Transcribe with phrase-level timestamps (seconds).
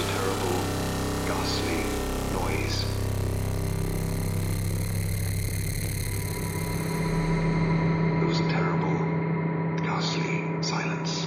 [0.00, 0.58] a terrible,
[1.26, 1.82] ghastly
[2.32, 2.84] noise.
[8.18, 8.96] There was a terrible,
[9.84, 11.26] ghastly silence.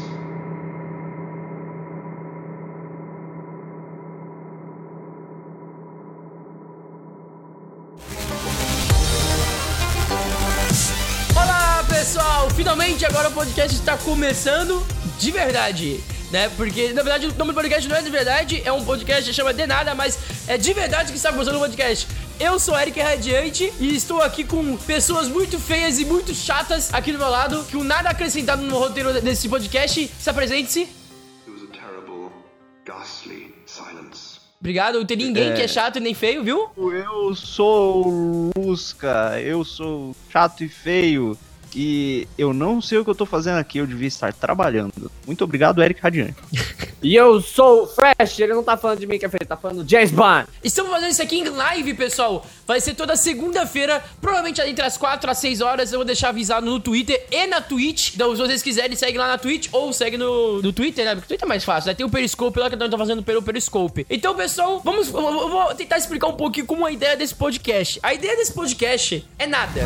[11.36, 12.50] Olá, pessoal!
[12.52, 14.84] Finalmente agora o podcast está começando
[15.20, 16.04] de verdade,
[16.34, 16.50] né?
[16.58, 19.36] Porque, na verdade, o nome do podcast não é de verdade, é um podcast que
[19.36, 22.08] chama De Nada, mas é de verdade que está começando o podcast.
[22.40, 27.12] Eu sou Eric Radiante e estou aqui com pessoas muito feias e muito chatas aqui
[27.12, 30.10] do meu lado, que o nada acrescentado no roteiro desse podcast.
[30.20, 30.88] Se apresente-se.
[31.46, 32.32] There was a terrible,
[32.84, 34.40] ghastly silence.
[34.60, 36.72] Obrigado, não tem ninguém que é chato e nem feio, viu?
[36.76, 41.38] Eu sou Lusca, eu sou chato e feio.
[41.76, 45.12] E eu não sei o que eu tô fazendo aqui, eu devia estar trabalhando.
[45.26, 46.36] Muito obrigado, Eric Radiante.
[47.04, 49.58] E eu sou o Fresh, ele não tá falando de mim, que é ele tá
[49.58, 50.48] falando do James Bond.
[50.64, 52.46] Estamos fazendo isso aqui em live, pessoal.
[52.66, 55.92] Vai ser toda segunda-feira, provavelmente entre as 4 às 6 horas.
[55.92, 58.14] Eu vou deixar avisado no Twitter e na Twitch.
[58.16, 61.16] Então, se vocês quiserem, segue lá na Twitch ou segue no, no Twitter, né?
[61.16, 61.94] Porque o Twitter é mais fácil, né?
[61.94, 64.06] Tem o Periscope lá que eu tô fazendo pelo Periscope.
[64.10, 65.10] Então, pessoal, vamos.
[65.10, 68.00] Eu eu vou tentar explicar um pouquinho como é a ideia desse podcast.
[68.02, 69.82] A ideia desse podcast é nada.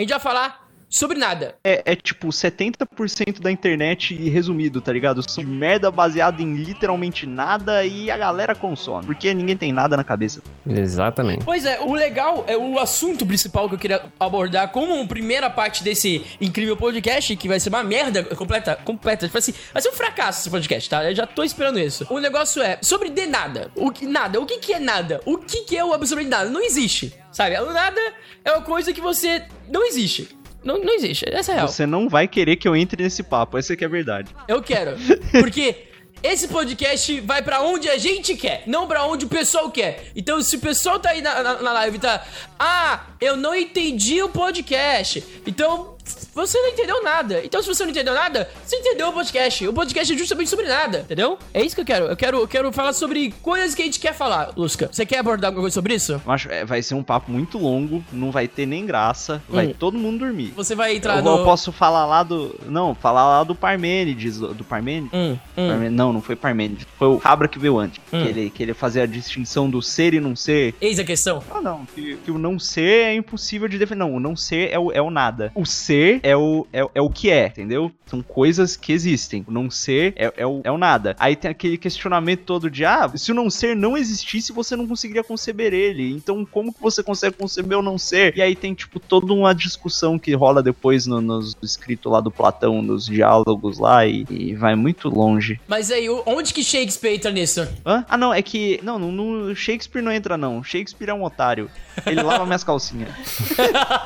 [0.00, 1.56] A gente vai falar sobre nada.
[1.62, 5.22] É, é tipo 70% da internet resumido, tá ligado?
[5.30, 9.04] São merda baseada em literalmente nada e a galera consome.
[9.04, 10.40] Porque ninguém tem nada na cabeça.
[10.66, 11.44] Exatamente.
[11.44, 15.84] Pois é, o legal é o assunto principal que eu queria abordar como primeira parte
[15.84, 19.26] desse incrível podcast, que vai ser uma merda completa, completa.
[19.26, 21.04] Tipo assim, vai ser um fracasso esse podcast, tá?
[21.04, 22.06] Eu já tô esperando isso.
[22.08, 23.70] O negócio é sobre de nada.
[23.76, 24.40] O que nada?
[24.40, 25.20] O que que é nada?
[25.26, 26.48] O que que é o absolutamente nada?
[26.48, 27.19] Não existe.
[27.32, 27.58] Sabe?
[27.60, 28.00] O nada
[28.44, 30.36] é uma coisa que você não existe.
[30.62, 31.24] Não, não existe.
[31.28, 31.68] Essa é a real.
[31.68, 34.34] Você não vai querer que eu entre nesse papo, essa que é a verdade.
[34.46, 34.96] Eu quero.
[35.40, 35.86] Porque
[36.22, 40.10] esse podcast vai pra onde a gente quer, não pra onde o pessoal quer.
[40.14, 42.24] Então, se o pessoal tá aí na, na, na live e tá.
[42.58, 45.24] Ah, eu não entendi o podcast.
[45.46, 45.96] Então.
[46.46, 47.40] Você não entendeu nada.
[47.44, 49.66] Então, se você não entendeu nada, você entendeu o podcast.
[49.68, 51.38] O podcast é justamente sobre nada, entendeu?
[51.52, 52.06] É isso que eu quero.
[52.06, 54.88] Eu quero, eu quero falar sobre coisas que a gente quer falar, Lusca.
[54.90, 56.20] Você quer abordar alguma coisa sobre isso?
[56.26, 59.74] Acho é, vai ser um papo muito longo, não vai ter nem graça, vai Hum.
[59.78, 60.52] todo mundo dormir.
[60.56, 61.38] Você vai entrar Eu, no.
[61.38, 62.54] eu posso falar lá do.
[62.66, 64.38] Não, falar lá do Parmênides.
[64.38, 65.10] Do do Parmênides?
[65.12, 65.68] Hum, hum.
[65.68, 66.86] Parmê- Não, não foi Parmênides.
[66.98, 68.00] Foi o Cabra que veio antes.
[68.12, 68.22] Hum.
[68.22, 70.74] Que, ele, que ele fazia a distinção do ser e não ser.
[70.80, 71.42] Eis a questão.
[71.50, 71.86] Ah, não.
[71.94, 74.00] Que, que o não ser é impossível de definir.
[74.00, 75.50] Não, o não ser é o, é o nada.
[75.54, 77.90] O ser é o, é, é o que é, entendeu?
[78.06, 79.44] São coisas que existem.
[79.46, 81.14] O não ser é, é, o, é o nada.
[81.18, 84.86] Aí tem aquele questionamento todo de: ah, se o não ser não existisse, você não
[84.86, 86.10] conseguiria conceber ele.
[86.12, 88.36] Então, como que você consegue conceber o não ser?
[88.36, 92.30] E aí tem, tipo, toda uma discussão que rola depois no, nos escritos lá do
[92.30, 95.60] Platão, nos diálogos lá, e, e vai muito longe.
[95.68, 97.66] Mas aí, onde que Shakespeare entra nisso?
[97.86, 98.04] Hã?
[98.08, 98.80] Ah, não, é que.
[98.82, 100.62] Não, não, não, Shakespeare não entra, não.
[100.62, 101.70] Shakespeare é um otário.
[102.06, 103.10] Ele lava minhas calcinhas.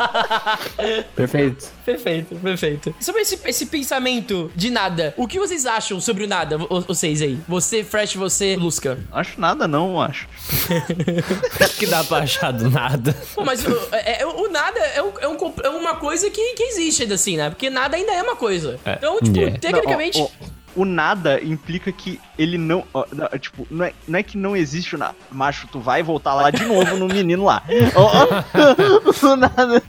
[1.15, 1.73] Perfeito.
[1.85, 2.04] Perfeito,
[2.43, 2.95] perfeito.
[3.01, 7.21] Sobre esse, esse pensamento de nada, o que vocês acham sobre o nada, vo- vocês
[7.23, 7.39] aí?
[7.49, 8.99] Você, Fresh, você, Lusca.
[9.13, 10.29] Acho nada, não, acho.
[11.61, 13.15] Acho que dá pra achar do nada.
[13.35, 16.55] Pô, mas o, é- é- o nada é, um- é um é uma coisa que,
[16.55, 17.51] que existe ainda assim, né?
[17.51, 18.79] Porque nada ainda é uma coisa.
[18.85, 18.93] É.
[18.95, 19.59] Então, tipo, Yeah.
[19.59, 20.19] tecnicamente.
[20.19, 22.85] Não, ó, ó, o nada implica que ele não.
[22.93, 25.15] ó, não, tipo, não é, não é que não existe o nada.
[25.31, 27.63] Macho, tu vai voltar lá de novo no menino lá.
[27.95, 29.83] Ó, ó, o nada.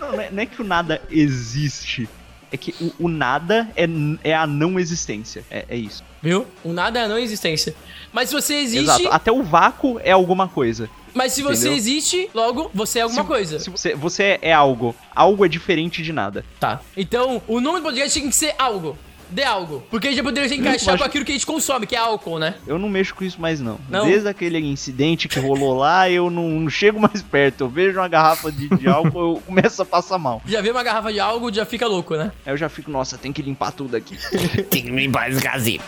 [0.00, 2.08] Não, não é, não é que o nada existe.
[2.52, 3.86] É que o, o nada é,
[4.24, 5.44] é a não existência.
[5.50, 6.02] É, é isso.
[6.20, 6.46] Viu?
[6.64, 7.74] O nada é a não existência.
[8.12, 8.82] Mas se você existe.
[8.82, 9.08] Exato.
[9.12, 10.90] Até o vácuo é alguma coisa.
[11.14, 11.76] Mas se você Entendeu?
[11.76, 13.58] existe, logo você é alguma Se- coisa.
[13.58, 14.94] Se você, você é algo.
[15.14, 16.44] Algo é diferente de nada.
[16.58, 16.80] Tá.
[16.96, 18.96] Então, o nome do podcast tem que ser algo.
[19.30, 19.82] De algo.
[19.90, 21.98] Porque a gente poderia se encaixar Mas- com aquilo que a gente consome, que é
[21.98, 22.54] álcool, né?
[22.66, 23.78] Eu não mexo com isso mais, não.
[23.88, 24.04] Não?
[24.06, 27.62] Desde aquele incidente que rolou lá, eu não, não chego mais perto.
[27.62, 30.42] Eu vejo uma garrafa de, de álcool, eu começo a passar mal.
[30.46, 32.32] Já vê uma garrafa de algo, já fica louco, né?
[32.44, 34.16] Aí eu já fico, nossa, tem que limpar tudo aqui.
[34.70, 35.80] Tem que limpar esse casinho.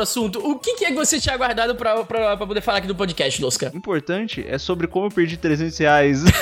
[0.00, 0.38] Outro assunto.
[0.46, 2.94] O que, que é que você tinha guardado pra, pra, pra poder falar aqui do
[2.94, 3.70] podcast, Lusca?
[3.74, 6.22] Importante é sobre como eu perdi 300 reais.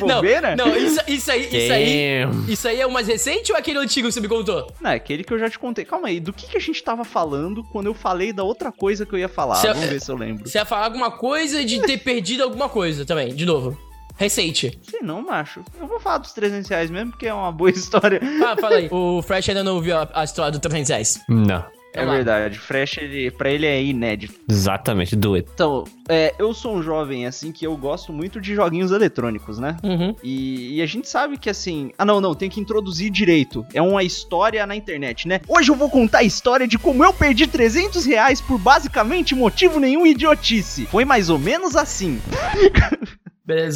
[0.00, 0.56] Não, Bobeira?
[0.56, 2.24] não isso, isso aí, isso aí.
[2.26, 2.52] Damn.
[2.52, 4.70] Isso aí é o mais recente ou aquele antigo que você me contou?
[4.80, 5.84] Não, é aquele que eu já te contei.
[5.84, 9.06] Calma aí, do que, que a gente tava falando quando eu falei da outra coisa
[9.06, 9.54] que eu ia falar?
[9.56, 10.48] Se- Vamos ver se eu lembro.
[10.48, 13.78] Você ia falar alguma coisa de ter perdido alguma coisa também, de novo.
[14.16, 14.78] Recente.
[14.82, 15.62] Sei não, macho.
[15.80, 18.20] Eu vou falar dos 300 reais mesmo, porque é uma boa história.
[18.44, 18.88] Ah, fala aí.
[18.90, 21.20] O Fresh ainda não ouviu a, a história do 300 reais.
[21.28, 21.64] Não.
[21.94, 22.58] É verdade.
[22.58, 24.34] Fresh, ele, pra ele é inédito.
[24.48, 25.48] Exatamente, do it.
[25.52, 29.76] Então, é, eu sou um jovem, assim, que eu gosto muito de joguinhos eletrônicos, né?
[29.82, 30.14] Uhum.
[30.22, 31.92] E, e a gente sabe que, assim...
[31.98, 33.66] Ah, não, não, tem que introduzir direito.
[33.74, 35.40] É uma história na internet, né?
[35.46, 39.78] Hoje eu vou contar a história de como eu perdi 300 reais por basicamente motivo
[39.78, 40.86] nenhum idiotice.
[40.86, 42.20] Foi mais ou menos assim.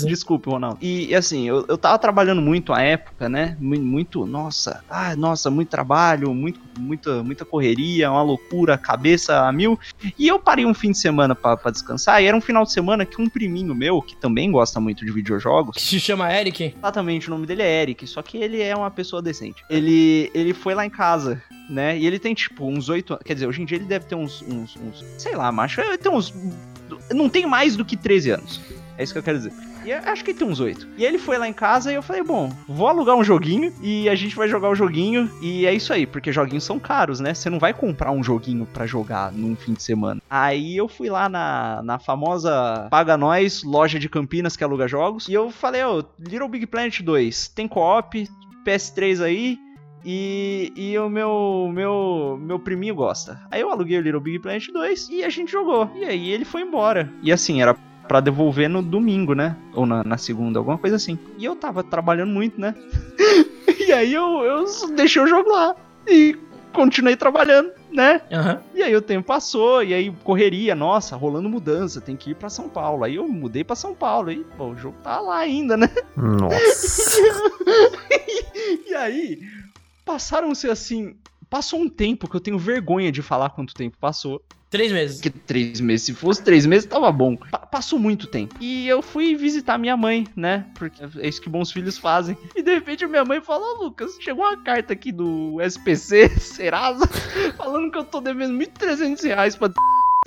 [0.07, 0.79] Desculpe, Ronaldo.
[0.81, 3.57] E, e assim, eu, eu tava trabalhando muito à época, né?
[3.61, 9.53] Mu- Muito, nossa, ah, nossa, muito trabalho, muito, muita, muita correria, uma loucura, cabeça a
[9.53, 9.79] mil.
[10.19, 12.73] E eu parei um fim de semana pra, pra descansar, e era um final de
[12.73, 16.75] semana que um priminho meu, que também gosta muito de videojogos, Que se chama Eric?
[16.77, 19.63] Exatamente, o nome dele é Eric, só que ele é uma pessoa decente.
[19.71, 21.99] Ele, ele foi lá em casa, né?
[21.99, 23.25] E ele tem, tipo, uns oito anos.
[23.25, 24.43] Quer dizer, hoje em dia ele deve ter uns.
[24.43, 25.81] uns, uns- sei lá, macho.
[25.81, 26.33] Ele tem uns.
[27.13, 28.61] Não tem mais do que 13 anos.
[28.99, 29.53] É isso que eu quero dizer.
[29.85, 30.89] E eu acho que tem uns oito.
[30.97, 34.09] E ele foi lá em casa e eu falei, bom, vou alugar um joguinho e
[34.09, 35.31] a gente vai jogar o joguinho.
[35.41, 37.35] E é isso aí, porque joguinhos são caros, né?
[37.35, 40.21] Você não vai comprar um joguinho pra jogar num fim de semana.
[40.29, 45.29] Aí eu fui lá na, na famosa Paga Nós, loja de Campinas que aluga jogos.
[45.29, 48.29] E eu falei, ô, Little Big Planet 2, tem co-op,
[48.67, 49.59] PS3 aí.
[50.09, 53.41] E, e o meu, meu, meu priminho gosta.
[53.51, 55.91] Aí eu aluguei o Little Big Planet 2 e a gente jogou.
[55.97, 57.13] E aí ele foi embora.
[57.23, 59.57] E assim, era pra devolver no domingo, né?
[59.75, 61.19] Ou na, na segunda, alguma coisa assim.
[61.39, 62.75] E eu tava trabalhando muito, né?
[63.87, 64.65] e aí eu, eu
[64.95, 65.75] deixei o jogo lá.
[66.07, 66.37] E
[66.73, 68.21] continuei trabalhando, né?
[68.31, 68.61] Aham.
[68.75, 72.51] E aí o tempo passou, e aí correria, nossa, rolando mudança, tem que ir pra
[72.51, 73.03] São Paulo.
[73.03, 75.89] Aí eu mudei pra São Paulo, e pô, o jogo tá lá ainda, né?
[76.17, 77.23] Nossa.
[78.89, 79.41] E aí,
[80.05, 81.17] passaram-se assim.
[81.49, 84.43] Passou um tempo que eu tenho vergonha de falar quanto tempo passou.
[84.69, 85.21] Três meses.
[85.21, 87.37] Que três meses, se fosse três meses, tava bom.
[87.37, 88.55] Pa- passou muito tempo.
[88.61, 90.67] E eu fui visitar minha mãe, né?
[90.75, 92.37] Porque é isso que bons filhos fazem.
[92.55, 97.07] E de repente a minha mãe falou: Lucas, chegou uma carta aqui do SPC, Serasa,
[97.57, 99.71] falando que eu tô devendo 1.300 reais pra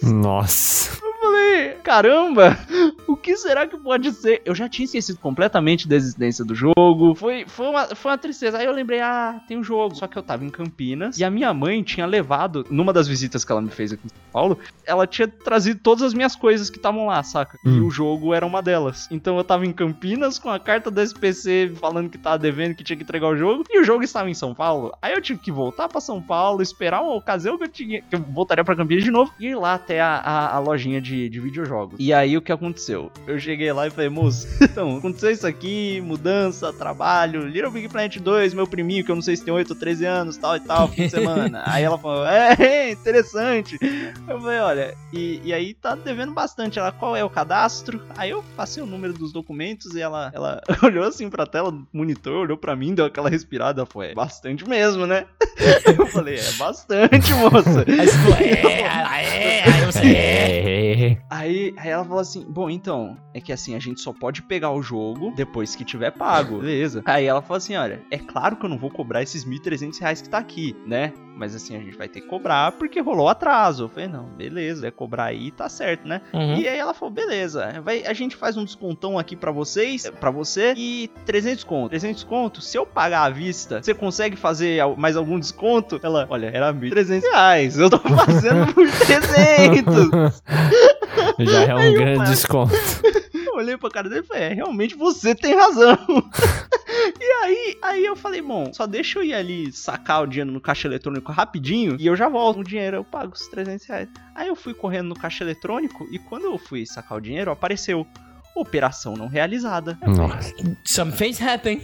[0.01, 0.97] Nossa.
[1.21, 2.57] Falei, caramba,
[3.07, 4.41] o que será que pode ser?
[4.45, 7.15] Eu já tinha esquecido completamente da existência do jogo.
[7.15, 8.57] Foi, foi, uma, foi uma tristeza.
[8.57, 9.95] Aí eu lembrei, ah, tem um jogo.
[9.95, 13.43] Só que eu tava em Campinas e a minha mãe tinha levado, numa das visitas
[13.45, 16.69] que ela me fez aqui em São Paulo, ela tinha trazido todas as minhas coisas
[16.69, 17.57] que estavam lá, saca?
[17.65, 17.85] E Hum.
[17.87, 19.07] o jogo era uma delas.
[19.11, 22.83] Então eu tava em Campinas com a carta da SPC falando que tava devendo, que
[22.83, 23.63] tinha que entregar o jogo.
[23.69, 24.93] E o jogo estava em São Paulo.
[25.01, 28.01] Aí eu tive que voltar pra São Paulo, esperar uma ocasião que eu tinha.
[28.01, 29.31] Que eu voltaria pra Campinas de novo.
[29.39, 31.97] E ir lá até a, a, a lojinha de, de videojogos.
[31.99, 33.11] E aí o que aconteceu?
[33.27, 38.17] Eu cheguei lá e falei, moço, então, aconteceu isso aqui, mudança, trabalho, Little Big Planet
[38.17, 40.59] 2, meu priminho, que eu não sei se tem 8 ou 13 anos, tal e
[40.59, 41.63] tal, fim de semana.
[41.67, 43.77] aí ela falou, é, interessante.
[44.27, 46.79] Eu falei, olha, e, e aí tá devendo bastante.
[46.79, 48.01] Ela, qual é o cadastro?
[48.17, 51.87] Aí eu passei o número dos documentos e ela, ela olhou assim pra tela do
[51.93, 55.25] monitor, olhou pra mim, deu aquela respirada, foi, é bastante mesmo, né?
[55.97, 57.83] Eu falei, é bastante, moça.
[57.87, 60.93] Aí você falou, é, é, aí você é.
[61.29, 64.71] Aí, aí ela falou assim: Bom, então, é que assim, a gente só pode pegar
[64.71, 66.59] o jogo depois que tiver pago.
[66.59, 67.01] Beleza.
[67.05, 70.21] Aí ela falou assim: Olha, é claro que eu não vou cobrar esses 1.300 reais
[70.21, 71.13] que tá aqui, né?
[71.39, 73.85] Mas assim, a gente vai ter que cobrar porque rolou atraso.
[73.85, 76.21] Eu falei: Não, beleza, é cobrar aí, tá certo, né?
[76.33, 76.55] Uhum.
[76.55, 80.31] E aí ela falou: Beleza, vai, a gente faz um descontão aqui pra vocês, pra
[80.31, 81.89] você, e 300 conto.
[81.91, 85.99] 300 conto, se eu pagar à vista, você consegue fazer mais algum desconto?
[86.03, 90.43] Ela, olha, era 1.300 reais, eu tô fazendo por 300.
[91.39, 92.29] Já é um Aí eu grande pago.
[92.31, 92.73] desconto.
[93.33, 95.97] Eu olhei pra cara dele e falei, é, realmente você tem razão.
[97.19, 100.61] e aí, aí eu falei, bom, só deixa eu ir ali sacar o dinheiro no
[100.61, 102.59] caixa eletrônico rapidinho e eu já volto.
[102.59, 104.07] O dinheiro eu pago os 300 reais.
[104.35, 108.05] Aí eu fui correndo no caixa eletrônico e quando eu fui sacar o dinheiro, apareceu
[108.55, 109.97] operação não realizada.
[110.05, 110.53] Nossa.
[110.85, 111.81] Some things happen.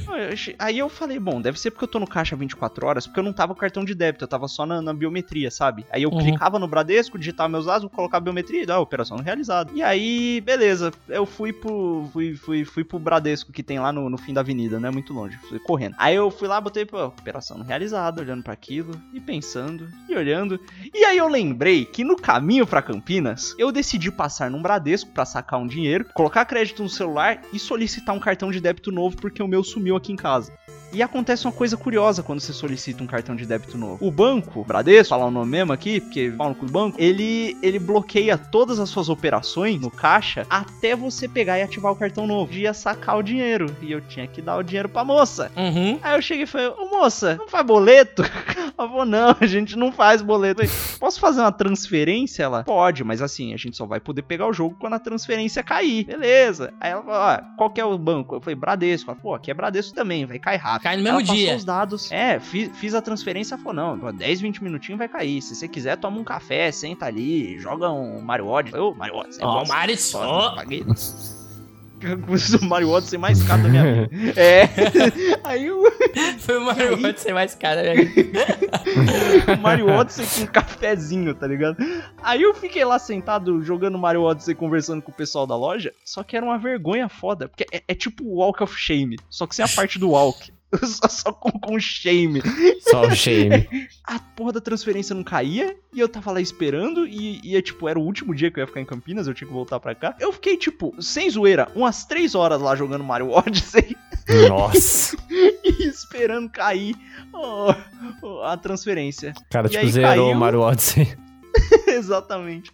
[0.60, 3.24] Aí eu falei, bom, deve ser porque eu tô no caixa 24 horas, porque eu
[3.24, 5.86] não tava com cartão de débito, eu tava só na, na biometria, sabe?
[5.92, 6.20] Aí eu Uhum.
[6.20, 9.72] clicava no Bradesco, digitava meus dados, colocava a biometria e dá, operação não realizada.
[9.74, 14.10] E aí, beleza, eu fui pro, fui, fui, fui pro Bradesco, que tem lá no,
[14.10, 15.96] no fim da avenida, não é muito longe, fui correndo.
[15.98, 20.16] Aí eu fui lá, botei, pô, operação não realizada, olhando pra aquilo, e pensando, e
[20.16, 20.60] olhando.
[20.94, 25.26] E aí eu lembrei que no caminho pra Campinas, eu decidi passar num Bradesco pra
[25.26, 29.44] sacar um dinheiro, colocar crédito no celular e solicitar um cartão de débito novo porque
[29.44, 30.58] o meu sumiu aqui em casa.
[30.96, 33.98] E acontece uma coisa curiosa quando você solicita um cartão de débito novo.
[34.00, 37.78] O banco, Bradesco, falar o nome mesmo aqui, porque falam com o banco, ele, ele
[37.78, 42.54] bloqueia todas as suas operações no caixa até você pegar e ativar o cartão novo.
[42.54, 43.76] Ia sacar o dinheiro.
[43.82, 45.52] E eu tinha que dar o dinheiro pra moça.
[45.58, 46.00] Uhum.
[46.02, 48.24] Aí eu cheguei e falei, ô moça, não faz boleto?
[48.78, 50.66] Ela falou, não, a gente não faz boleto.
[50.66, 52.44] Falei, Posso fazer uma transferência?
[52.44, 55.62] Ela, pode, mas assim, a gente só vai poder pegar o jogo quando a transferência
[55.62, 56.06] cair.
[56.06, 56.74] Beleza.
[56.80, 58.36] Aí ela falou, ó, qual que é o banco?
[58.36, 59.12] Eu falei, Bradesco.
[59.12, 60.85] Ela falou, pô, aqui é Bradesco também, vai cair rápido.
[60.86, 61.56] Cai no mesmo ela dia.
[61.56, 62.12] os dados.
[62.12, 65.42] É, fiz, fiz a transferência, falou, não, pô, 10, 20 minutinhos vai cair.
[65.42, 68.80] Se você quiser, toma um café, senta ali, joga um Mario Odyssey.
[68.80, 69.44] Ô, Mario Odyssey.
[69.44, 70.56] Ó, nossa, o Mario, foda, ó.
[70.56, 70.86] paguei.
[72.62, 74.10] o Mario Odyssey mais caro da minha vida.
[74.40, 74.70] É.
[75.44, 75.82] Aí o,
[76.40, 77.06] Foi o Mario aí?
[77.06, 77.94] Odyssey mais caro, né?
[79.58, 81.78] o Mario Odyssey com um cafezinho, tá ligado?
[82.22, 86.24] Aí eu fiquei lá sentado jogando Mario Odyssey conversando com o pessoal da loja, só
[86.24, 89.56] que era uma vergonha foda, porque é, é tipo o Walk of Shame, só que
[89.56, 90.52] sem a parte do Walk.
[90.86, 92.42] Só, só com, com shame.
[92.82, 93.68] Só o shame.
[94.04, 97.98] A porra da transferência não caía e eu tava lá esperando e ia, tipo, era
[97.98, 100.16] o último dia que eu ia ficar em Campinas, eu tinha que voltar pra cá.
[100.20, 103.96] Eu fiquei, tipo, sem zoeira, umas 3 horas lá jogando Mario Odyssey
[104.48, 105.18] Nossa.
[105.30, 106.96] e esperando cair
[107.34, 107.76] ó,
[108.22, 109.34] ó, a transferência.
[109.50, 111.16] Cara, E tipo, zerou o Mario Odyssey.
[111.88, 112.72] Exatamente.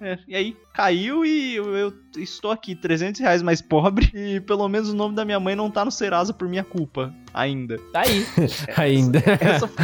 [0.00, 4.10] É, e aí caiu e eu, eu estou aqui, 300 reais mais pobre.
[4.14, 7.12] E pelo menos o nome da minha mãe não tá no Serasa por minha culpa,
[7.32, 7.78] ainda.
[7.92, 8.26] Tá aí.
[8.76, 9.22] Ainda.
[9.40, 9.68] Essa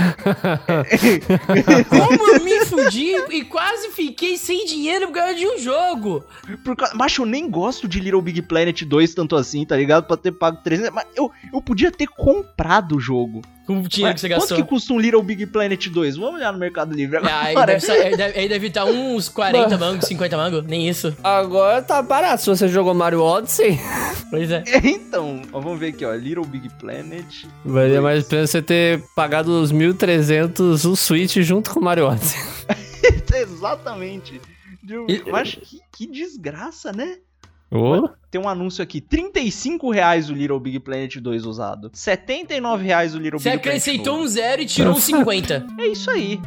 [1.88, 6.24] Como eu me fudi e quase fiquei sem dinheiro por causa de um jogo.
[6.64, 10.04] Por causa, mas eu nem gosto de Little Big Planet 2 tanto assim, tá ligado?
[10.06, 10.92] Pra ter pago 300.
[10.92, 13.40] Mas eu, eu podia ter comprado o jogo.
[13.66, 14.56] Com o dinheiro Mas que você quanto gastou.
[14.56, 16.16] que custa um Little Big Planet 2?
[16.16, 17.32] Vamos olhar no Mercado Livre agora.
[17.32, 20.81] Ah, aí, deve, sa- aí, deve, aí deve estar uns 40 mangos, 50 mangos, nem
[20.88, 21.16] isso.
[21.22, 22.42] Agora tá barato.
[22.42, 23.78] Se você jogou Mario Odyssey,
[24.30, 24.62] Pois é.
[24.84, 26.14] Então, ó, vamos ver aqui, ó.
[26.14, 27.44] Little Big Planet.
[27.64, 32.06] valia mais a pena você ter pagado os 1.300 o Switch junto com o Mario
[32.06, 32.40] Odyssey.
[33.34, 34.40] Exatamente.
[34.82, 37.16] De- E- Mas que, que desgraça, né?
[37.70, 41.90] Ô, Tem um anúncio aqui, 35 reais o Little Big Planet 2 usado.
[41.94, 44.24] 79 reais o Little Você Big Planet acrescentou novo.
[44.24, 45.66] um zero e tirou um 50.
[45.78, 46.38] É isso aí.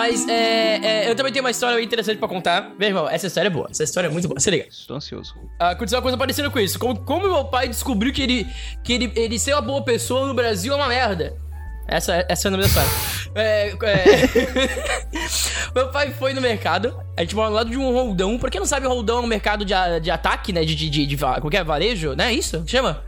[0.00, 2.72] Mas é, é, eu também tenho uma história interessante pra contar.
[2.78, 3.68] Meu irmão, essa história é boa.
[3.70, 4.40] Essa história é muito boa.
[4.40, 4.66] Se liga.
[4.66, 5.34] Estou ansioso.
[5.58, 6.78] Ah, aconteceu uma coisa parecida com isso.
[6.78, 8.46] Como, como meu pai descobriu que ele,
[8.82, 11.36] que ele, ele ser uma boa pessoa no Brasil é uma merda.
[11.86, 12.90] Essa, essa é o nome da história.
[13.34, 13.74] É, é...
[15.76, 16.98] meu pai foi no mercado.
[17.14, 18.38] A gente mora ao lado de um roldão.
[18.38, 20.64] Pra quem não sabe, o roldão é um mercado de, de ataque, né?
[20.64, 21.16] De, de, de, de
[21.50, 21.62] que é?
[21.62, 22.32] Varejo, né?
[22.32, 22.64] Isso?
[22.66, 23.04] Chama?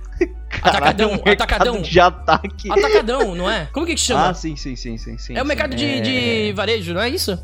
[0.63, 1.83] Atacadão, Caralho, um mercado atacadão.
[1.83, 2.71] de ataque.
[2.71, 3.69] Atacadão, não é?
[3.73, 4.29] Como que que chama?
[4.29, 5.35] Ah, sim, sim, sim, sim, sim.
[5.35, 5.49] é o sim.
[5.49, 7.39] mercado de, de varejo, não é isso?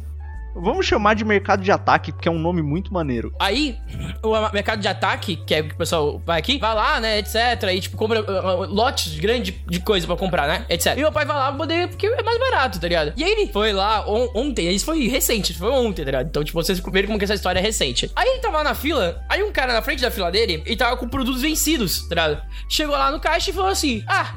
[0.61, 3.33] Vamos chamar de mercado de ataque, porque é um nome muito maneiro.
[3.39, 3.77] Aí,
[4.23, 7.19] o mercado de ataque, que é o que o pessoal vai aqui, vai lá, né,
[7.19, 7.35] etc.
[7.73, 10.95] E, tipo, compra uh, uh, lotes grandes de coisa pra comprar, né, etc.
[10.97, 13.13] E meu pai vai lá poder, porque é mais barato, tá ligado?
[13.17, 16.27] E aí ele foi lá on- ontem, isso foi recente, foi ontem, tá ligado?
[16.27, 18.11] Então, tipo, vocês viram como que essa história é recente.
[18.17, 20.97] Aí ele tava na fila, aí um cara na frente da fila dele, ele tava
[20.97, 22.43] com produtos vencidos, tá ligado?
[22.69, 24.35] Chegou lá no caixa e falou assim, ah...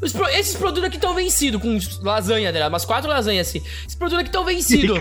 [0.00, 2.70] os esses produtos aqui estão vencidos, com lasanha, ligado?
[2.70, 3.58] Umas quatro lasanhas assim.
[3.58, 4.98] Esses produtos aqui estão vencidos.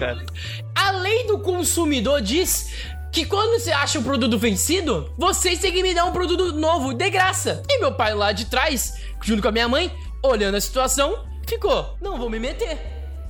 [0.75, 2.69] A lei do consumidor diz
[3.11, 6.93] que quando você acha um produto vencido, vocês têm que me dar um produto novo,
[6.93, 7.63] de graça.
[7.69, 9.91] E meu pai lá de trás, junto com a minha mãe,
[10.23, 12.77] olhando a situação, ficou: não vou me meter,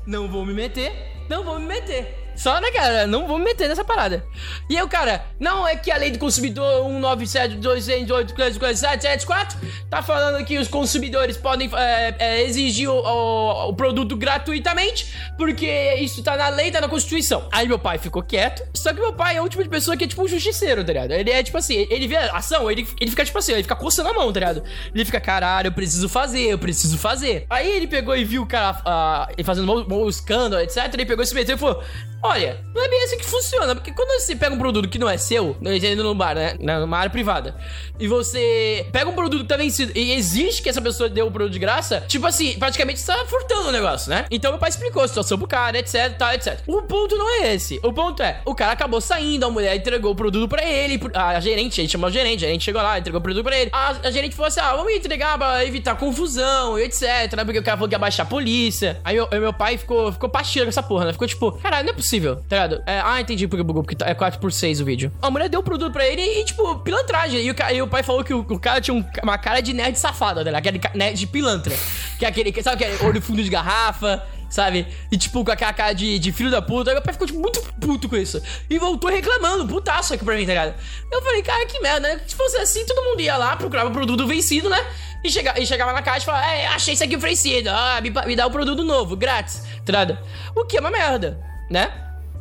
[0.05, 0.91] não vou me meter,
[1.29, 2.28] não vou me meter.
[2.39, 3.05] Só, né, cara?
[3.05, 4.25] Não vou me meter nessa parada.
[4.69, 9.55] E o cara, não é que a lei do consumidor 197.208.4774
[9.89, 15.95] tá falando que os consumidores podem é, é, exigir o, o- o produto gratuitamente, porque
[15.99, 17.47] isso tá na lei, tá na Constituição.
[17.51, 20.03] Aí meu pai ficou quieto, só que meu pai é o tipo de pessoa que
[20.05, 21.11] é tipo um justiceiro, tá ligado?
[21.11, 23.75] Ele é tipo assim, ele vê a ação, ele, ele fica tipo assim, ele fica
[23.75, 24.63] coçando a mão, tá ligado?
[24.93, 27.45] Ele fica, caralho, eu preciso fazer, eu preciso fazer.
[27.49, 30.89] Aí ele pegou e viu o cara ele fazendo um escândalo, etc.
[30.93, 31.83] Ele pegou e se meteu e falou:
[32.29, 35.09] Olha, não é bem assim que funciona, porque quando você pega um produto que não
[35.09, 36.55] é seu, não indo no bar, né?
[36.59, 37.55] Numa área privada,
[37.99, 41.31] e você pega um produto que tá vencido e existe que essa pessoa deu o
[41.31, 44.25] produto de graça, tipo assim, praticamente você tá furtando o negócio, né?
[44.29, 46.59] Então meu pai explicou a situação pro cara, etc, tal, etc.
[46.67, 47.79] O ponto não é esse.
[47.83, 51.39] O ponto é, o cara acabou saindo, a mulher entregou o produto pra ele, a
[51.39, 53.71] gerente, a gente chamou a gerente, a gerente chegou lá, entregou o produto pra ele.
[53.73, 57.43] A, a gerente falou assim: ah, vamos entregar pra evitar confusão etc, né?
[57.43, 58.99] Porque o cara falou que ia baixar a polícia.
[59.03, 61.13] Aí meu, meu pai ficou, ficou pastilha com essa porra, né?
[61.13, 62.83] Ficou tipo, caralho, não é possível, tá ligado?
[62.85, 65.11] É, ah, entendi porque bugou, porque tá- é 4 por 6 o vídeo.
[65.21, 67.41] A mulher deu o produto pra ele e, tipo, pilantragem.
[67.41, 69.73] E o, e o pai falou que o, o cara tinha um- uma cara de
[69.73, 70.51] nerd safado, né?
[70.57, 71.73] Aquele ca- nerd de pilantra.
[72.17, 74.87] Que é aquele, que- sabe aquele olho fundo de garrafa, sabe?
[75.11, 76.89] E tipo, com aquela cara de, de filho da puta.
[76.89, 78.41] Aí meu pai ficou tipo, muito puto com isso.
[78.69, 80.73] E voltou reclamando, putaço aqui pra mim, tá ligado?
[81.11, 82.21] Eu falei, cara, que merda, né?
[82.27, 84.79] Se fosse assim, todo mundo ia lá, procurava o produto vencido, né?
[85.23, 88.09] E, chega, e chegava na caixa e falava, é, achei isso aqui vencido, ah, me,
[88.09, 90.17] me dá o produto novo, grátis, tá ligado?
[90.55, 91.37] O que é uma merda,
[91.69, 91.91] né?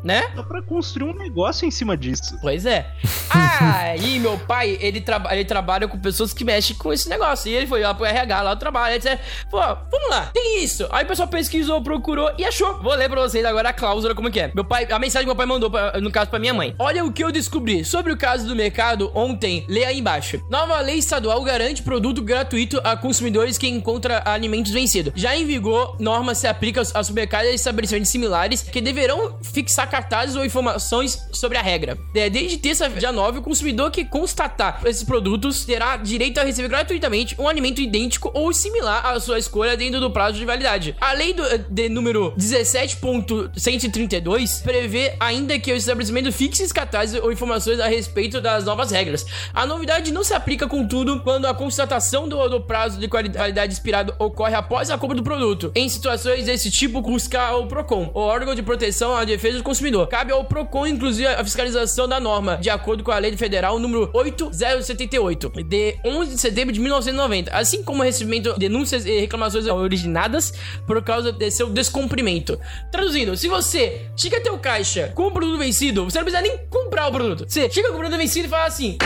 [0.03, 0.25] Né?
[0.35, 2.39] Dá pra construir um negócio em cima disso.
[2.41, 2.93] Pois é.
[3.31, 7.51] Aí, meu pai, ele, traba ele trabalha com pessoas que mexem com esse negócio.
[7.51, 9.19] E ele foi lá pro RH, lá do trabalho, etc.
[9.51, 10.87] Pô, vamos lá, tem isso.
[10.91, 12.81] Aí o pessoal pesquisou, procurou e achou.
[12.83, 14.53] Vou ler pra vocês agora a cláusula como que é.
[14.55, 16.75] Meu pai, a mensagem que meu pai mandou, pra- no caso, pra minha mãe.
[16.79, 19.65] Olha o que eu descobri sobre o caso do mercado ontem.
[19.69, 20.41] Lê aí embaixo.
[20.51, 25.13] Nova lei estadual garante produto gratuito a consumidores que encontra alimentos vencidos.
[25.17, 30.37] Já em vigor, norma se aplica aos supermercados e estabelecimentos similares que deverão fixar cartazes
[30.37, 31.99] ou informações sobre a regra.
[32.15, 36.69] É, Desde terça, dia 9, o consumidor que constatar esses produtos terá direito a receber
[36.69, 40.95] gratuitamente um alimento idêntico ou similar à sua escolha dentro do prazo de validade.
[41.01, 47.33] A lei do, de número 17.132 prevê ainda que o estabelecimento fixe os cartazes ou
[47.33, 49.25] informações a respeito das novas regras.
[49.55, 53.73] A novidade não se aplica, contudo, quando a constatação do, do prazo de quali- validade
[53.73, 55.71] expirado ocorre após a compra do produto.
[55.75, 59.78] Em situações desse tipo, busca o PROCON, o órgão de proteção à defesa do consumidor.
[60.09, 64.11] Cabe ao PROCON, inclusive, a fiscalização da norma, de acordo com a Lei Federal número
[64.13, 69.67] 8078, de 11 de setembro de 1990, assim como o recebimento de denúncias e reclamações
[69.67, 70.53] originadas
[70.87, 72.59] por causa de seu descumprimento.
[72.91, 76.59] Traduzindo, se você chega até o caixa com um produto vencido, você não precisa nem
[76.69, 77.45] comprar o produto.
[77.49, 78.99] Você chega com o produto vencido e fala assim: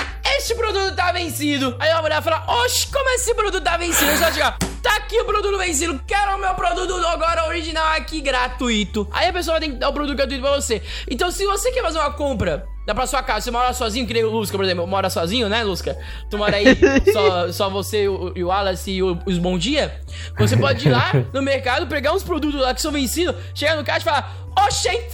[0.42, 1.76] Este produto tá vencido.
[1.78, 4.11] Aí a mulher fala: Oxe, como esse produto tá vencido?
[4.11, 4.58] Eu só chegar.
[4.82, 9.06] Tá aqui o produto vencido, quero o meu produto agora original aqui gratuito.
[9.12, 10.82] Aí a pessoa tem que dar o produto gratuito pra você.
[11.08, 14.12] Então, se você quer fazer uma compra Dá pra sua casa, você mora sozinho, que
[14.12, 15.96] nem o Lusca, por exemplo, mora sozinho, né, Lusca?
[16.28, 16.66] Tu mora aí,
[17.12, 20.00] só, só você o- e o Wallace e o- os Bom Dia.
[20.37, 23.84] Você pode ir lá no mercado, pegar uns produtos lá que são vencidos, chegar no
[23.84, 24.34] caixa e falar: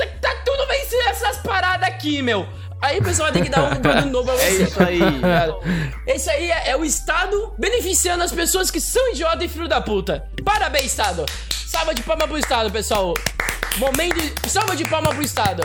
[0.02, 2.48] aqui tá tudo vencido essas paradas aqui, meu.
[2.80, 4.62] Aí o pessoal vai ter que dar um produto novo pra É você.
[4.64, 5.00] isso aí.
[6.06, 9.80] Esse aí é, é o Estado beneficiando as pessoas que são idiota e filho da
[9.80, 10.28] puta.
[10.44, 11.24] Parabéns, Estado.
[11.50, 13.14] Salva de palma pro Estado, pessoal.
[13.78, 14.16] Momento.
[14.20, 15.62] de- Salva de palma pro Estado.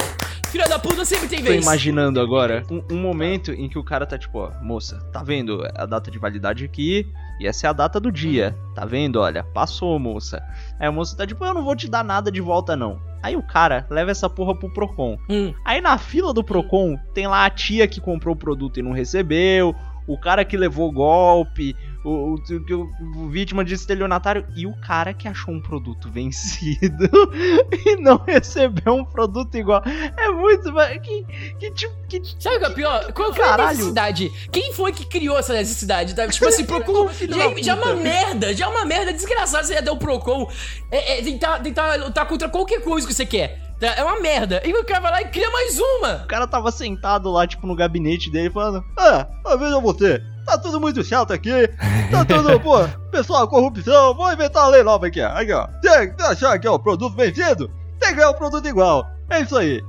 [0.52, 1.64] Filha da puta sempre tem Tô vez.
[1.64, 5.64] imaginando agora um, um momento em que o cara tá tipo, ó, moça, tá vendo
[5.76, 7.08] a data de validade aqui?
[7.40, 8.56] E essa é a data do dia.
[8.76, 9.20] Tá vendo?
[9.20, 10.44] Olha, passou, moça.
[10.80, 13.02] Aí a moça tá tipo, eu não vou te dar nada de volta, não.
[13.24, 15.18] Aí o cara leva essa porra pro Procon.
[15.30, 15.54] Hum.
[15.64, 18.92] Aí na fila do Procon tem lá a tia que comprou o produto e não
[18.92, 19.74] recebeu,
[20.06, 25.14] o cara que levou golpe, o, o, o- o vítima de estelionatário e o cara
[25.14, 27.10] que achou um produto vencido
[27.86, 29.82] e não recebeu um produto igual.
[29.86, 30.72] É muito.
[31.02, 31.26] Que,
[31.60, 31.94] que tipo.
[32.08, 33.12] Que, Sabe o que é pior?
[33.14, 33.70] Qual foi a Caralho.
[33.72, 34.32] necessidade?
[34.52, 36.14] Quem foi que criou essa necessidade?
[36.14, 36.28] Tá?
[36.28, 37.10] Tipo assim, Procon.
[37.10, 40.48] Já, já é uma merda, já é uma merda desgraçada você ia dar o Procon.
[40.92, 43.63] É, é tentar, tentar lutar contra qualquer coisa que você quer.
[43.80, 43.88] Tá?
[43.88, 44.62] É uma merda.
[44.66, 46.24] E o cara vai lá e cria mais uma.
[46.24, 50.58] o cara tava sentado lá, tipo, no gabinete dele, falando: Ah, ah, veja você, tá
[50.58, 51.68] tudo muito chato aqui,
[52.12, 55.30] tá tudo, pô, pessoal, corrupção, vou inventar uma lei nova aqui, ó.
[55.30, 55.68] Aqui, ó.
[55.82, 59.06] Tem que achar que é o produto vencido, tem que ganhar o produto igual.
[59.30, 59.84] É isso aí.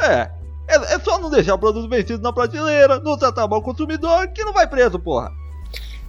[0.00, 0.30] É.
[0.68, 4.26] É, é só não deixar o produto vencido na prateleira, não tratar mal o consumidor,
[4.28, 5.30] que não vai preso, porra.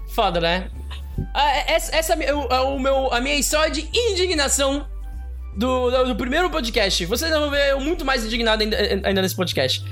[0.10, 0.72] Foda, né?
[1.34, 4.86] Ah, essa essa é o, é o meu, a minha história de indignação
[5.58, 7.06] do, do, do primeiro podcast.
[7.06, 9.84] Vocês vão ver eu muito mais indignado ainda, ainda nesse podcast.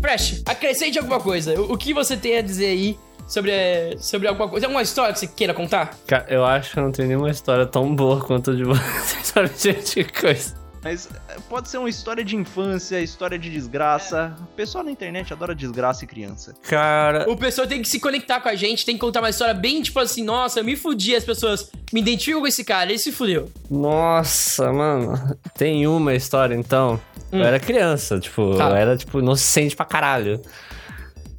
[0.00, 1.58] Fresh, acrescente alguma coisa.
[1.58, 3.52] O, o que você tem a dizer aí sobre,
[3.98, 4.66] sobre alguma coisa?
[4.66, 5.96] Alguma história que você queira contar?
[6.06, 9.50] Cara, eu acho que não tem nenhuma história tão boa quanto a de vocês sobre
[9.50, 10.59] esse tipo de coisa.
[10.82, 14.34] Mas é, pode ser uma história de infância, história de desgraça.
[14.40, 16.54] O pessoal na internet adora desgraça e criança.
[16.62, 19.52] Cara, O pessoal tem que se conectar com a gente, tem que contar uma história
[19.52, 22.98] bem tipo assim, nossa, eu me fudi, as pessoas me identificam com esse cara, ele
[22.98, 23.50] se fudeu.
[23.70, 25.36] nossa, mano.
[25.54, 26.98] Tem uma história, então.
[27.30, 27.44] Eu Hum.
[27.44, 28.70] era criança, tipo, Tá.
[28.70, 30.40] eu era, tipo, inocente pra caralho.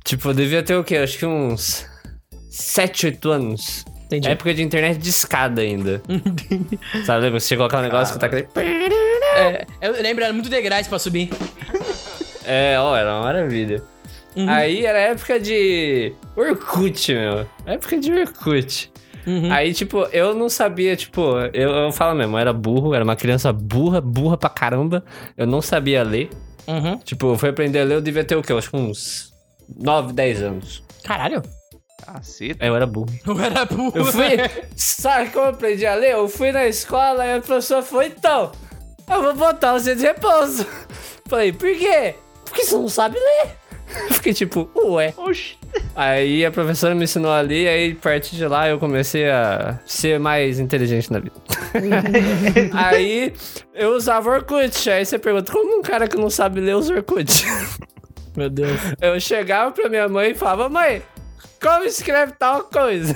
[0.06, 0.98] Tipo, eu devia ter o quê?
[0.98, 1.86] Acho que uns
[2.50, 3.84] 7, 8 anos.
[4.06, 4.28] Entendi.
[4.30, 6.02] Época de internet de escada ainda.
[7.06, 7.40] Sabe, lembra?
[7.40, 8.48] que Chegou aquele negócio que tá aquele...
[9.42, 11.30] É, eu lembro, era muito degraus pra subir.
[12.46, 13.84] É, ó, era uma maravilha.
[14.36, 14.50] Uhum.
[14.50, 17.48] Aí era época de Orkut, meu.
[17.66, 18.92] Época de Orkut.
[19.28, 19.52] Uhum.
[19.52, 23.16] Aí, tipo, eu não sabia, tipo, eu, eu falo mesmo, eu era burro, era uma
[23.16, 25.04] criança burra, burra pra caramba.
[25.38, 26.30] Eu não sabia ler.
[26.68, 26.98] Uhum.
[27.00, 28.52] Tipo, eu fui aprender a ler, eu devia ter o quê?
[28.52, 29.34] Eu acho que uns
[29.78, 30.84] 9, 10 anos.
[31.04, 31.42] Caralho.
[32.06, 32.64] Caceta.
[32.64, 33.10] Aí eu era burro.
[33.26, 33.92] Eu era burro.
[33.96, 34.26] Eu fui.
[34.76, 36.12] Sabe como eu aprendi a ler?
[36.14, 38.52] Eu fui na escola e a professora falou: então,
[39.12, 40.66] eu vou botar você de repouso.
[41.28, 42.16] Falei, por quê?
[42.46, 43.62] Porque você não sabe ler.
[44.10, 45.14] Eu fiquei tipo, ué.
[45.18, 45.58] Oxi.
[45.96, 49.80] Aí a professora me ensinou a ler, aí a partir de lá eu comecei a
[49.86, 51.36] ser mais inteligente na vida.
[52.74, 53.34] aí
[53.74, 54.90] eu usava Orkut.
[54.90, 57.46] Aí você pergunta, como um cara que não sabe ler usa Orkut?
[58.36, 58.80] Meu Deus.
[59.02, 61.02] Eu chegava pra minha mãe e falava, mãe,
[61.62, 63.16] como escreve tal coisa?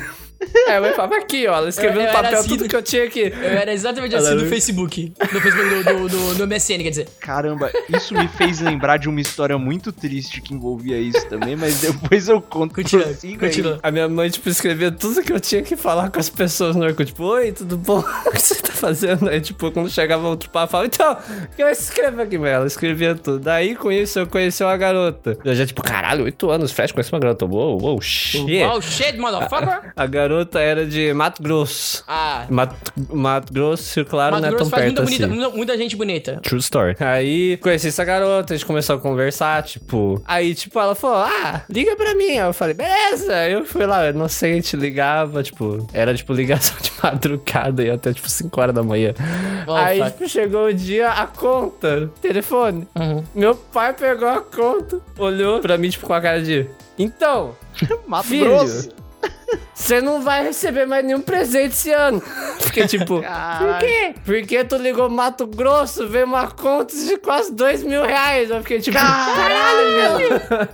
[0.68, 1.56] Aí a mãe falava aqui, ó.
[1.58, 3.34] Ela escreveu Eu- no eu papel assim tudo do- que eu tinha aqui.
[3.36, 5.14] Eu era exatamente Ela assim no Facebook.
[5.34, 7.08] No Facebook do, do, do, do MSN, quer dizer.
[7.20, 11.82] Caramba, isso me fez lembrar de uma história muito triste que envolvia isso também, mas
[11.82, 12.76] depois eu conto.
[12.76, 13.38] Continua, aí.
[13.38, 13.80] continua.
[13.82, 16.84] A minha mãe, tipo, escrevia tudo que eu tinha que falar com as pessoas no
[16.86, 17.06] Orkut.
[17.06, 18.04] Tipo, oi, tudo bom?
[18.26, 19.30] O que você tá fazendo?
[19.30, 22.56] Aí, tipo, quando chegava outro papo, eu falava, então, o que eu escrevo aqui, velho?
[22.56, 23.40] Ela escrevia tudo.
[23.40, 25.38] Daí, com isso, eu conheci uma garota.
[25.46, 27.46] Eu já, tipo, caralho, oito anos, Flash, conhece uma garota.
[27.46, 28.62] Uou, uou, shit.
[28.64, 29.94] Oh, shit, motherfucker.
[29.96, 30.25] A garota
[30.56, 32.04] era de Mato Grosso.
[32.08, 32.76] Ah, Mato,
[33.14, 35.28] Mato Grosso, claro, Mato não é Grosso tão faz perto muita, assim.
[35.28, 36.40] bonita, muita, gente bonita.
[36.44, 36.96] True story.
[37.00, 40.22] Aí conheci essa garota, a gente começou a conversar, tipo.
[40.26, 42.32] Aí, tipo, ela falou: Ah, liga pra mim.
[42.32, 43.34] Aí eu falei, beleza.
[43.36, 48.30] Aí eu fui lá, inocente, ligava, tipo, era tipo ligação de madrugada e até tipo
[48.30, 49.14] 5 horas da manhã.
[49.68, 52.88] Oh, Aí, tipo, chegou o dia, a conta, telefone.
[52.96, 53.24] Uhum.
[53.34, 56.68] Meu pai pegou a conta, olhou pra mim, tipo, com a cara de.
[56.98, 57.56] Então,
[58.08, 58.90] Mato filho, Grosso.
[59.76, 62.22] Você não vai receber mais nenhum presente esse ano.
[62.62, 63.80] Fiquei tipo, por Caralho.
[63.86, 64.16] quê?
[64.24, 68.50] Porque tu ligou Mato Grosso, veio uma conta de quase dois mil reais.
[68.50, 70.70] Eu fiquei tipo, caralho, meu.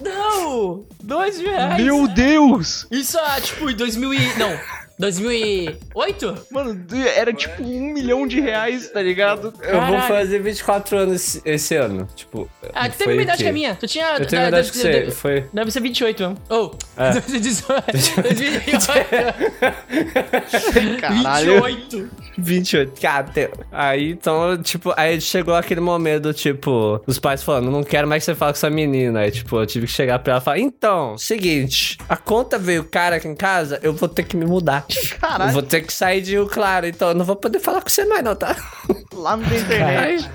[0.00, 0.84] Não!
[1.02, 1.82] Dois mil reais.
[1.84, 2.86] Meu Deus!
[2.90, 4.38] Isso há, tipo, em 2000 e...
[4.38, 4.58] Não,
[4.98, 6.46] 2008?
[6.50, 6.84] Mano,
[7.14, 9.52] era tipo um milhão de reais, tá ligado?
[9.62, 12.08] Eu vou fazer 24 anos esse- ano.
[12.16, 13.74] Tipo, Ah, tu teve foi a mesma o idade que a minha.
[13.76, 14.16] Tu tinha...
[14.18, 15.10] Eu tenho a idade que você.
[15.10, 15.44] Foi.
[15.52, 16.36] Deve ser 28 mesmo.
[16.48, 17.12] Ou, É.
[17.20, 18.22] 2018.
[18.22, 19.08] 2028.
[21.00, 21.62] Caralho.
[21.64, 22.08] 28.
[22.38, 23.00] 28.
[23.00, 23.26] Cara,
[23.72, 28.22] aí então, tipo, aí chegou aquele momento, do tipo, os pais falando, não quero mais
[28.22, 29.20] que você fale com essa menina.
[29.20, 32.84] Aí, tipo, eu tive que chegar pra ela e falar, então, seguinte, a conta veio
[32.84, 34.84] cara aqui em casa, eu vou ter que me mudar.
[34.88, 37.82] Eu Caralho, vou ter que sair de Rio Claro, então eu não vou poder falar
[37.82, 38.56] com você mais não, tá?
[39.12, 40.28] lá no internet.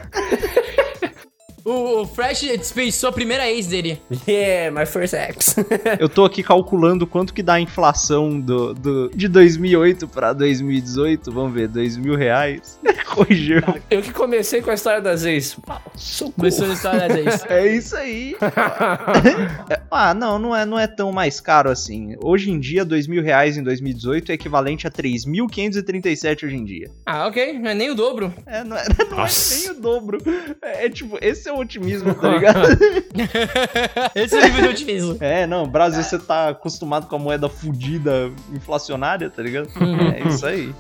[1.66, 4.02] O, o Fresh dispensou a primeira ex dele.
[4.28, 5.56] Yeah, my first ex.
[5.98, 11.32] Eu tô aqui calculando quanto que dá a inflação do, do, de 2008 pra 2018.
[11.32, 12.80] Vamos ver, dois mil reais.
[13.14, 13.62] Corrigiu.
[13.92, 15.56] eu que comecei com a história das ex.
[15.66, 16.34] Pau, socorro.
[16.34, 17.46] Começou a história da ex.
[17.48, 18.36] É isso aí.
[19.92, 22.16] ah, não, não é, não é tão mais caro assim.
[22.22, 26.90] Hoje em dia, dois mil reais em 2018 é equivalente a 3.537 hoje em dia.
[27.06, 27.60] Ah, ok.
[27.60, 28.34] Não é nem o dobro.
[28.48, 30.18] É, não é, não é nem o dobro.
[30.62, 32.60] É, é tipo, esse é o otimismo, tá ligado?
[34.16, 35.18] Esse é o nível de otimismo.
[35.20, 39.70] É, não, Brasil, você tá acostumado com a moeda fudida, inflacionária, tá ligado?
[40.16, 40.74] É isso aí.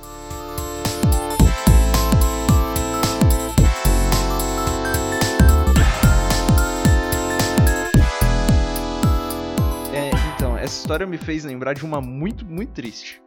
[9.93, 13.21] É, então, essa história me fez lembrar de uma muito, muito triste.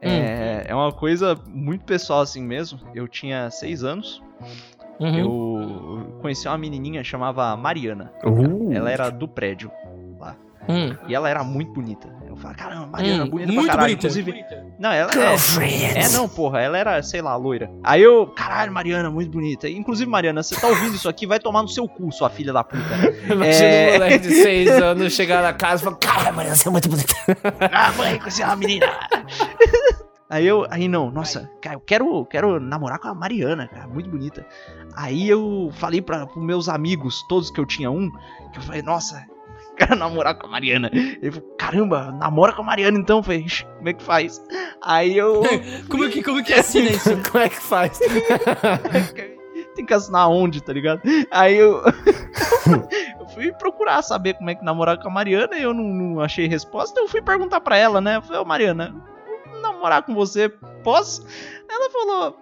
[0.00, 2.78] É, é uma coisa muito pessoal assim mesmo.
[2.94, 4.22] Eu tinha seis anos.
[5.00, 5.16] Uhum.
[5.18, 8.12] Eu conheci uma menininha chamava Mariana.
[8.24, 8.72] Uh.
[8.72, 9.70] Ela era do prédio
[10.18, 10.34] lá.
[10.68, 10.94] Hum.
[11.08, 12.08] E ela era muito bonita.
[12.28, 13.96] Eu falei, caramba, Mariana, Hum, bonita muito pra caralho.
[13.96, 14.06] bonita.
[14.20, 14.44] Inclusive,
[14.78, 17.70] não, ela é, é, não, porra, ela era, sei lá, loira.
[17.82, 19.66] Aí eu, caralho, Mariana, muito bonita.
[19.66, 22.52] E, Inclusive, Mariana, você tá ouvindo isso aqui, vai tomar no seu cu, sua filha
[22.52, 22.82] da puta.
[23.32, 23.88] Imagina É.
[23.88, 26.88] um moleque de 6 anos chegar na casa e falar, cara, Mariana, você é muito
[26.88, 27.14] bonita.
[27.72, 28.86] ah, mãe, conheci uma menina.
[30.30, 34.10] Aí eu, aí não, nossa, cara, eu quero, quero namorar com a Mariana, cara, muito
[34.10, 34.46] bonita.
[34.94, 38.10] Aí eu falei para os meus amigos, todos que eu tinha um,
[38.52, 39.26] que eu falei, nossa,
[39.78, 40.90] quero namorar com a Mariana.
[40.92, 44.42] Ele falou, caramba, namora com a Mariana então, eu falei, "Ixi, como é que faz?
[44.82, 45.42] Aí eu
[45.88, 47.16] Como que, como que assina isso?
[47.30, 47.98] Como é que faz?
[49.74, 51.00] tem que assinar onde, tá ligado?
[51.30, 51.82] Aí eu
[53.18, 56.20] eu fui procurar saber como é que namorar com a Mariana e eu não, não
[56.20, 56.98] achei resposta.
[56.98, 58.16] Eu fui perguntar pra ela, né?
[58.16, 58.94] Eu falei, ô Mariana,
[59.60, 60.48] namorar com você,
[60.82, 61.24] posso?
[61.68, 62.36] Ela falou,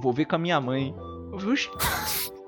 [0.00, 0.94] vou ver com a minha mãe.
[1.32, 1.70] Eu falei, "Oxi,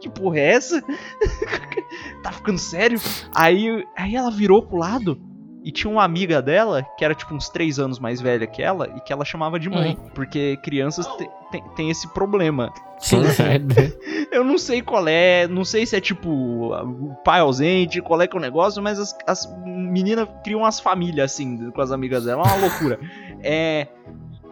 [0.00, 0.82] que porra é essa?
[2.22, 3.00] tá ficando sério?
[3.34, 5.18] Aí, aí ela virou pro lado
[5.64, 8.88] e tinha uma amiga dela, que era tipo uns 3 anos mais velha que ela,
[8.96, 9.98] e que ela chamava de mãe.
[10.14, 12.72] Porque crianças te- tem- tem esse problema.
[13.00, 13.42] Sim, sim.
[14.30, 18.26] Eu não sei qual é, não sei se é tipo o pai ausente, qual é
[18.28, 22.24] que é o negócio, mas as, as meninas criam umas famílias assim com as amigas
[22.24, 23.00] dela, é uma loucura.
[23.42, 23.86] É.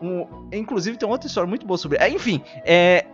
[0.03, 1.99] um- inclusive tem outra história muito boa sobre.
[1.99, 3.07] É, enfim, é.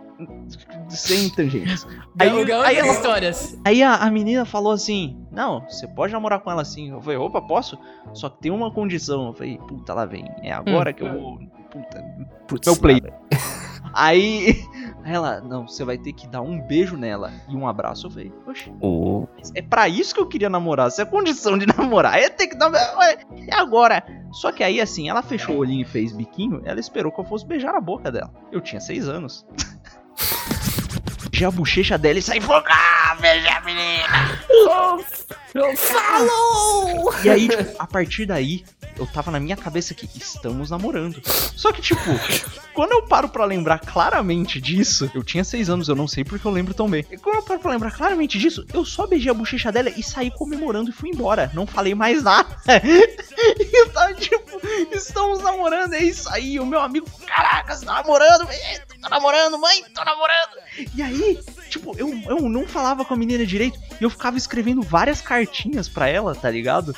[0.89, 1.87] Sem tangentes.
[2.19, 3.57] Aí, Aí, ela- histórias.
[3.65, 6.91] aí a, a menina falou assim: Não, você pode namorar com ela assim.
[6.91, 7.75] Eu falei: Opa, posso?
[8.13, 9.27] Só que tem uma condição.
[9.27, 10.25] Eu falei: Puta, lá vem.
[10.43, 11.37] É agora que eu vou.
[11.71, 12.05] Puta,
[12.47, 13.01] Putz, Meu play.
[13.93, 14.63] aí
[15.03, 18.07] ela, não, você vai ter que dar um beijo nela e um abraço.
[18.07, 18.71] Eu falei, oxe,
[19.35, 20.91] mas é pra isso que eu queria namorar.
[20.91, 22.71] Se é condição de namorar, é ter que dar.
[22.73, 24.03] É agora.
[24.31, 27.25] Só que aí, assim, ela fechou o olhinho e fez biquinho, ela esperou que eu
[27.25, 28.31] fosse beijar a boca dela.
[28.51, 29.45] Eu tinha seis anos.
[31.33, 33.21] Já a bochecha dela e saí fogado.
[35.75, 37.13] Falou!
[37.23, 38.63] E aí, tipo, a partir daí,
[38.97, 41.21] eu tava na minha cabeça que estamos namorando.
[41.55, 42.01] Só que, tipo,
[42.73, 46.45] quando eu paro pra lembrar claramente disso, eu tinha seis anos, eu não sei porque
[46.45, 47.05] eu lembro tão bem.
[47.11, 50.03] E quando eu paro pra lembrar claramente disso, eu só beijei a bochecha dela e
[50.03, 51.51] saí comemorando e fui embora.
[51.53, 52.49] Não falei mais nada.
[53.59, 56.59] E tava, tipo, estamos namorando, é isso aí.
[56.59, 58.47] O meu amigo, caraca, você tá namorando?
[59.01, 60.57] Tô namorando, mãe, tô namorando.
[60.93, 64.81] E aí, tipo, eu, eu não falava com a menina direito e eu ficava escrevendo
[64.81, 66.95] várias cartinhas pra ela, tá ligado?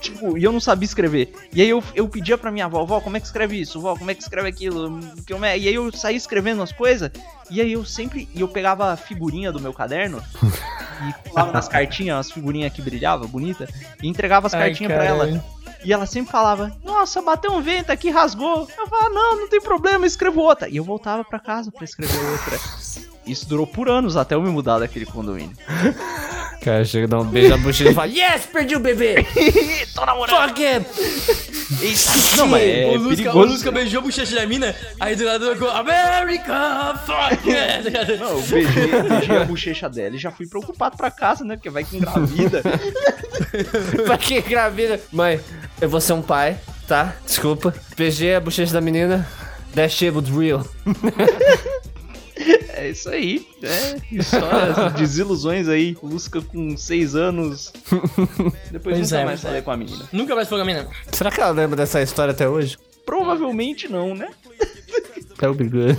[0.00, 1.32] Tipo, e eu não sabia escrever.
[1.52, 3.80] E aí eu, eu pedia pra minha avó, vó, como é que escreve isso?
[3.80, 4.98] Vó, como é que escreve aquilo?
[5.26, 7.10] Que eu- E aí eu saía escrevendo as coisas.
[7.50, 8.28] E aí eu sempre.
[8.34, 10.22] E eu pegava a figurinha do meu caderno
[11.08, 13.68] e colava nas cartinhas, as figurinhas que brilhavam, bonita,
[14.02, 15.42] e entregava as Ai, cartinhas pra ela.
[15.82, 18.68] E ela sempre falava, nossa, bateu um vento aqui, rasgou.
[18.78, 20.68] Eu falava, não, não tem problema, escrevo outra.
[20.68, 22.58] E eu voltava pra casa pra escrever outra.
[23.26, 25.56] Isso durou por anos até eu me mudar daquele condomínio.
[26.60, 29.26] Cara, chega, dá um beijo na bochecha e fala: Yes, perdi o bebê!
[29.94, 30.48] Tô namorando.
[30.48, 30.84] Fuck him!
[32.36, 33.44] Não, mas é o Lusca, o.
[33.44, 37.48] Lusca beijou a bochecha da mina, aí do lado ficou America, fuck
[37.82, 38.18] ligado?
[38.18, 41.56] Não, eu beijei, beijei a bochecha dela e já fui preocupado pra casa, né?
[41.56, 42.62] Porque vai que engravida.
[44.04, 45.00] pra que gravida?
[45.10, 45.40] Mãe,
[45.80, 47.14] eu vou ser um pai, tá?
[47.24, 47.74] Desculpa.
[47.96, 49.26] Beijei a bochecha da menina.
[49.74, 50.66] That shit was real.
[52.80, 53.46] É isso aí.
[53.62, 55.96] É, histórias, desilusões aí.
[56.02, 57.72] Lusca com seis anos.
[58.70, 59.42] Depois Pois nunca é, mais é.
[59.42, 60.08] falei com a menina.
[60.12, 60.88] Nunca mais foi com a mina.
[61.12, 62.78] Será que ela lembra dessa história até hoje?
[63.04, 64.30] Provavelmente não, né?
[65.36, 65.98] That would be good.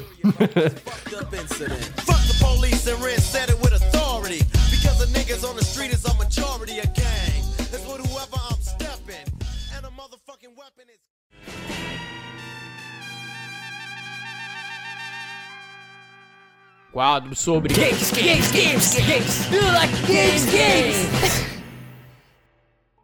[16.91, 19.49] Quadro sobre games, games, games, games.
[19.49, 21.47] You like games, games.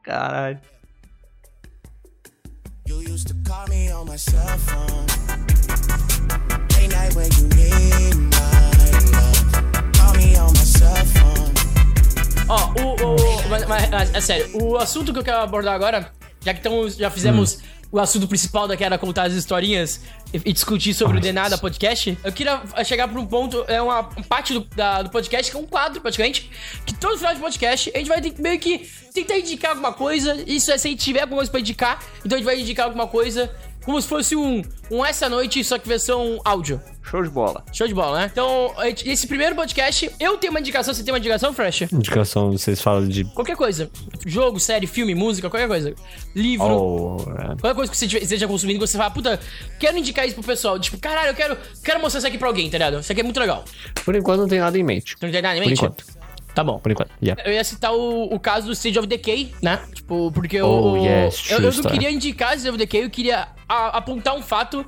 [0.03, 0.59] Caralho.
[2.85, 5.07] You used to call me on my cell phone.
[6.75, 8.71] Late night when you need my
[9.13, 9.91] love.
[9.93, 11.53] Call me on my cell phone.
[12.49, 16.11] Ó, o, o, mas, mas, mas, é sério, o assunto que eu quero abordar agora,
[16.47, 17.59] já que tamo, já fizemos
[17.91, 20.01] o assunto principal daqui era contar as historinhas
[20.33, 23.81] e, e discutir sobre o The Nada podcast, eu queria chegar pra um ponto, é
[23.81, 26.49] uma parte do, da- do podcast, que é um quadro praticamente,
[26.85, 28.79] que todo final de podcast a gente vai ter meio que
[29.13, 32.35] tentar indicar alguma coisa, isso é se a gente tiver alguma coisa pra indicar, então
[32.35, 33.49] a gente vai indicar alguma coisa
[33.87, 36.81] como se fosse um, um Essa Noite, só que versão áudio.
[37.01, 37.63] Show de bola.
[37.71, 38.29] Show de bola, né?
[38.29, 38.73] Então,
[39.05, 41.83] esse primeiro podcast, eu tenho uma indicação, você tem uma indicação, Fresh?
[41.83, 43.23] Indicação, vocês falam de.
[43.23, 43.89] Qualquer coisa.
[44.25, 45.95] Jogo, série, filme, música, qualquer coisa.
[46.35, 46.67] Livro.
[46.67, 47.55] Oh, é.
[47.61, 49.39] Qualquer coisa que você esteja consumindo, você fala, puta,
[49.79, 50.77] quero indicar isso pro pessoal.
[50.77, 52.99] Tipo, caralho, eu quero, quero mostrar isso aqui pra alguém, tá ligado?
[52.99, 53.63] Isso aqui é muito legal.
[54.03, 55.15] Por enquanto não tem nada em mente.
[55.21, 55.77] Não tem nada em Por mente?
[55.77, 56.03] enquanto.
[56.57, 56.79] Tá bom.
[56.79, 57.11] Por enquanto.
[57.21, 57.39] Yeah.
[57.45, 59.79] Eu ia citar o, o caso do Stage of Decay, né?
[59.93, 63.47] Tipo, porque Oh, o, yes, eu, eu não queria indicar Stage of Decay, eu queria
[63.69, 64.83] a- apontar um fato.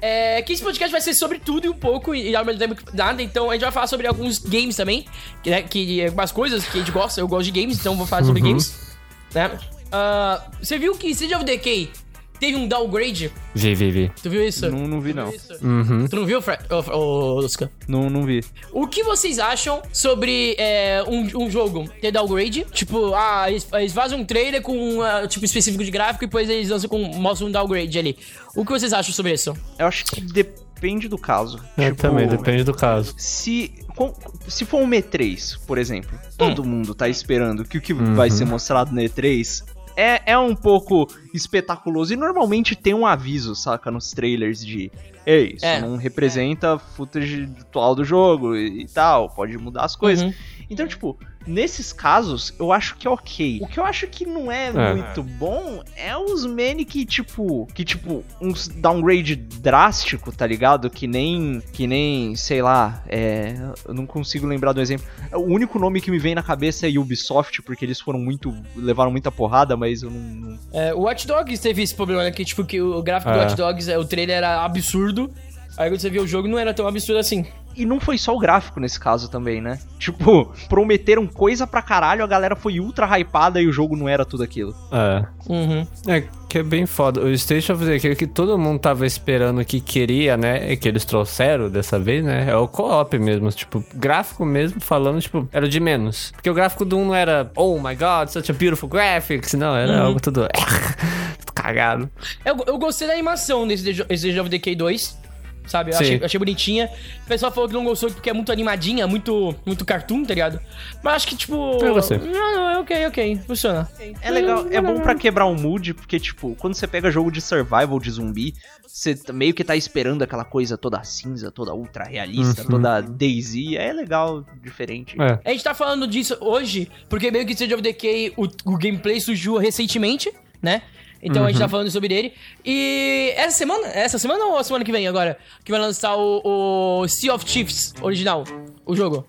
[0.00, 2.76] É, que esse podcast vai ser sobre tudo e um pouco, e ao mesmo tempo
[2.94, 3.20] nada.
[3.20, 5.04] Então a gente vai falar sobre alguns games também,
[5.42, 7.20] que, né, que algumas coisas que a gente gosta.
[7.20, 8.26] Eu gosto de games, então vou falar Uhum.
[8.28, 8.96] sobre games.
[9.34, 9.58] Né?
[9.90, 11.90] Ah, você viu que Stage of Decay
[12.38, 13.30] teve um downgrade?
[13.54, 14.12] Vi, vi, vi.
[14.22, 14.70] Tu viu isso?
[14.70, 15.32] Não, não vi, não.
[15.62, 16.06] Uhum.
[16.08, 16.62] Tu não viu, Fred?
[16.70, 17.70] Ô, ô, Lusca?
[17.86, 18.42] Não, não vi.
[18.72, 22.66] O que vocês acham sobre é, um, um jogo ter downgrade?
[22.72, 26.26] Tipo, ah, eles, eles fazem um trailer com um ah, tipo específico de gráfico e
[26.26, 28.16] depois eles lançam com, mostram um downgrade ali.
[28.54, 29.56] O que vocês acham sobre isso?
[29.78, 31.58] Eu acho que depende do caso.
[31.76, 33.14] É, Tipo, também, depende do caso.
[33.16, 34.14] Se, com-
[34.46, 36.66] se for um E3, por exemplo, todo Hum.
[36.66, 39.64] mundo tá esperando que o que vai ser mostrado no E3
[39.98, 42.12] é, é um pouco espetaculoso.
[42.12, 44.92] E normalmente tem um aviso, saca, nos trailers de.
[45.26, 49.96] Ei, isso É, não representa footage atual do jogo e, e tal, pode mudar as
[49.96, 50.24] coisas.
[50.24, 50.32] Uhum.
[50.70, 53.60] Então, tipo, nesses casos, eu acho que é ok.
[53.62, 54.94] O que eu acho que não é, É.
[54.94, 60.88] muito bom é os many que, tipo, que, tipo, uns downgrade drástico, tá ligado?
[60.90, 63.54] Que nem, que nem, sei lá, é,
[63.86, 65.06] eu não consigo lembrar do exemplo.
[65.32, 69.10] O único nome que me vem na cabeça é Ubisoft, porque eles foram muito, levaram
[69.10, 70.20] muita porrada, mas eu não...
[70.20, 72.30] não- É, o Watch Dogs teve esse problema, né?
[72.30, 73.42] Que, tipo, que o gráfico do É.
[73.42, 75.30] Watch Dogs, é, o trailer era absurdo.
[75.76, 77.46] Aí quando você viu o jogo, não era tão absurdo assim.
[77.78, 79.78] E não foi só o gráfico nesse caso também, né?
[80.00, 84.24] Tipo, prometeram coisa pra caralho, a galera foi ultra hypada e o jogo não era
[84.24, 84.74] tudo aquilo.
[84.90, 85.24] É.
[85.48, 85.86] Uhum.
[86.08, 87.20] É, que é bem foda.
[87.20, 90.72] O Station of Decay que todo mundo tava esperando que queria, né?
[90.72, 92.50] E que eles trouxeram dessa vez, né?
[92.50, 93.48] É o co-op mesmo.
[93.52, 96.32] Tipo, gráfico mesmo falando, tipo, era o de menos.
[96.32, 99.54] Porque o gráfico do 1 não era, oh my god, such a beautiful graphics.
[99.54, 100.48] Não, era algo tudo.
[100.48, 102.10] tudo cagado.
[102.44, 105.27] Eu, eu gostei da animação desse Age of Decay 2.
[105.68, 105.92] Sabe?
[105.92, 106.90] Eu achei, achei bonitinha.
[107.24, 110.60] O pessoal falou que não gostou porque é muito animadinha, muito, muito cartoon, tá ligado?
[111.02, 111.78] Mas acho que, tipo.
[111.82, 112.18] Eu gostei.
[112.18, 113.40] Não, não, é ok, ok.
[113.46, 113.88] Funciona.
[114.20, 117.40] É legal, é bom pra quebrar o mood, porque, tipo, quando você pega jogo de
[117.40, 118.54] survival de zumbi,
[118.86, 123.76] você meio que tá esperando aquela coisa toda cinza, toda ultra realista, toda Daisy.
[123.76, 125.16] É legal, diferente.
[125.20, 125.38] É.
[125.44, 129.20] A gente tá falando disso hoje, porque meio que State of Decay, o, o gameplay
[129.20, 130.82] surgiu recentemente, né?
[131.22, 132.32] Então a gente tá falando sobre ele.
[132.64, 135.36] E essa semana, essa semana ou a semana que vem agora?
[135.64, 138.44] Que vai lançar o, o Sea of Chiefs original,
[138.86, 139.26] o jogo.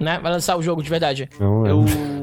[0.00, 0.18] Né?
[0.22, 1.28] Vai lançar o jogo de verdade.
[1.38, 1.84] Não, Eu.
[1.86, 2.14] eu...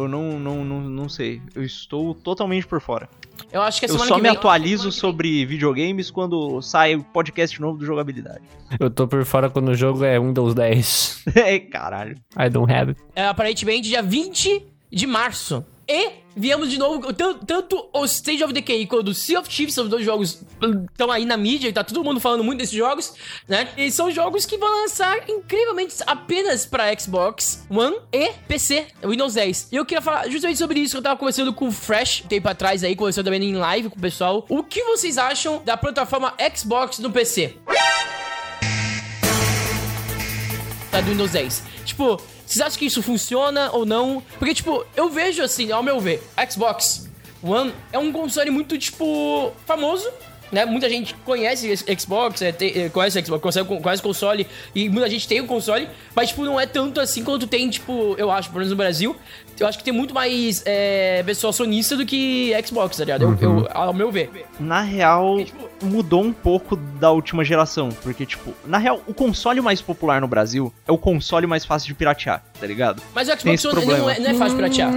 [0.00, 1.42] Eu não, não, não, não sei.
[1.54, 3.06] Eu estou totalmente por fora.
[3.52, 4.36] Eu acho que a Eu semana só que me vem.
[4.38, 8.40] atualizo sobre videogames quando sai o podcast novo do jogabilidade.
[8.78, 11.24] eu tô por fora quando o jogo é Windows 10.
[11.36, 12.16] É, caralho.
[12.38, 13.00] I don't have it.
[13.14, 15.62] É, aparentemente dia 20 de março.
[15.86, 19.74] E viemos de novo, tan- tanto o Stage of Decay quanto o Sea of Chiefs,
[19.74, 20.40] são dois jogos
[20.92, 23.12] estão aí na mídia e tá todo mundo falando muito desses jogos,
[23.48, 23.68] né?
[23.76, 29.68] E são jogos que vão lançar incrivelmente apenas pra Xbox One e PC, Windows 10.
[29.72, 32.28] E eu queria falar justamente sobre isso, que eu tava conversando com o Fresh um
[32.28, 34.44] tempo atrás aí, conversando também em live com o pessoal.
[34.48, 37.56] O que vocês acham da plataforma Xbox no PC?
[40.90, 41.62] tá do Windows 10.
[41.84, 42.20] Tipo,
[42.52, 44.22] vocês acham que isso funciona ou não?
[44.38, 47.08] Porque, tipo, eu vejo assim, ao meu ver, Xbox
[47.42, 50.08] One é um console muito, tipo, famoso.
[50.52, 50.64] Né?
[50.64, 55.40] Muita gente conhece Xbox, é, tem- é, conhece Xbox, conhece, console e muita gente tem
[55.40, 58.70] o console, mas tipo, não é tanto assim quanto tem, tipo, eu acho, pelo menos
[58.72, 59.14] no Brasil.
[59.60, 63.22] Eu acho que tem muito mais é, pessoa sonista do que Xbox, tá ligado?
[63.24, 64.30] Eu- eu, ao meu ver.
[64.58, 65.36] Na real,
[65.82, 67.90] mudou um pouco da última geração.
[68.02, 71.88] Porque, tipo, na real, o console mais popular no Brasil é o console mais fácil
[71.88, 73.02] de piratear, tá ligado?
[73.14, 74.92] Mas o Xbox One não é, não é fácil de piratear.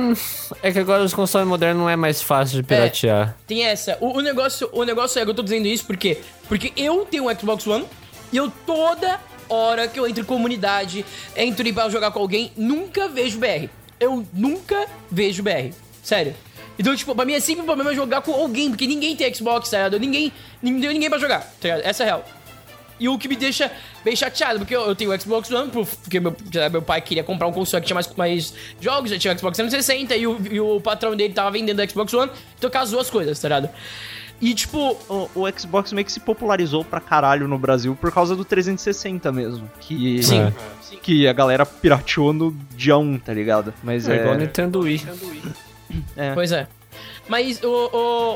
[0.63, 3.35] É que agora os consoles modernos não é mais fácil de piratear.
[3.45, 3.97] Tem essa.
[3.99, 7.29] O, o negócio, o negócio é que eu tô dizendo isso porque porque eu tenho
[7.29, 7.85] um Xbox One
[8.31, 13.07] e eu toda hora que eu entro em comunidade, entro pra jogar com alguém, nunca
[13.07, 13.67] vejo BR.
[13.99, 15.71] Eu nunca vejo BR.
[16.03, 16.35] Sério.
[16.77, 19.69] Então, tipo, pra mim é sempre um problema jogar com alguém, porque ninguém tem Xbox,
[19.69, 19.99] tá ligado?
[19.99, 21.81] Ninguém, ninguém, ninguém pra jogar, tá ligado?
[21.85, 22.25] Essa é a real.
[22.99, 23.71] E o que me deixa
[24.03, 26.35] bem chateado, porque eu, eu tenho o Xbox One, por- porque meu,
[26.71, 29.57] meu pai queria comprar um console que tinha mais, mais jogos, já tinha o Xbox
[29.57, 33.09] 360 e o, e o patrão dele tava vendendo o Xbox One, então casou as
[33.09, 33.69] coisas, tá ligado?
[34.41, 38.35] E tipo, O, o Xbox meio que se popularizou pra caralho no Brasil por causa
[38.35, 39.69] do 360 mesmo.
[39.79, 40.41] Que, Sim.
[40.41, 40.53] É.
[41.01, 43.73] que a galera pirateou no dia 1, tá ligado?
[43.83, 44.19] Mas É é.
[44.21, 45.01] igual o Nintendo Wii.
[46.33, 46.67] Pois é.
[47.27, 47.67] Mas o,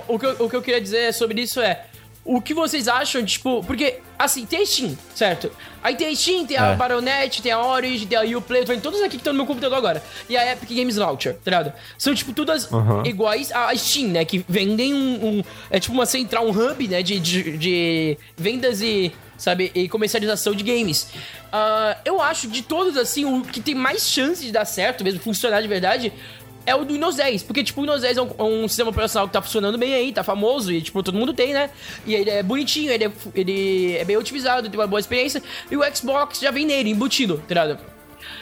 [0.08, 1.86] o, o, que eu, o que eu queria dizer sobre isso é.
[2.30, 5.50] O que vocês acham, tipo, porque, assim, tem a Steam, certo?
[5.82, 6.76] Aí tem a Steam, tem a É.
[6.76, 9.78] Baronet, tem a Origin, tem a Uplay, tem todas aqui que estão no meu computador
[9.78, 10.04] agora.
[10.28, 11.72] E a Epic Games Launcher, tá ligado?
[11.98, 13.06] São, tipo, todas Uhum.
[13.06, 14.26] iguais à Steam, né?
[14.26, 17.02] Que vendem um, um- É tipo uma central, um hub, né?
[17.02, 21.08] De, de, de vendas e, sabe, e comercialização de games.
[21.52, 25.22] Ah, eu acho, de todos, assim, o que tem mais chance de dar certo, mesmo
[25.22, 26.12] funcionar de verdade,
[26.68, 27.44] é o do Windows 10.
[27.44, 29.94] Porque, tipo, o Windows 10 é um, é um sistema operacional que tá funcionando bem
[29.94, 31.70] aí, tá famoso e, tipo, todo mundo tem, né?
[32.06, 35.42] E ele é bonitinho, ele é, ele é bem otimizado, tem uma boa experiência.
[35.72, 37.97] E o Xbox já vem nele, embutido, tá ligado?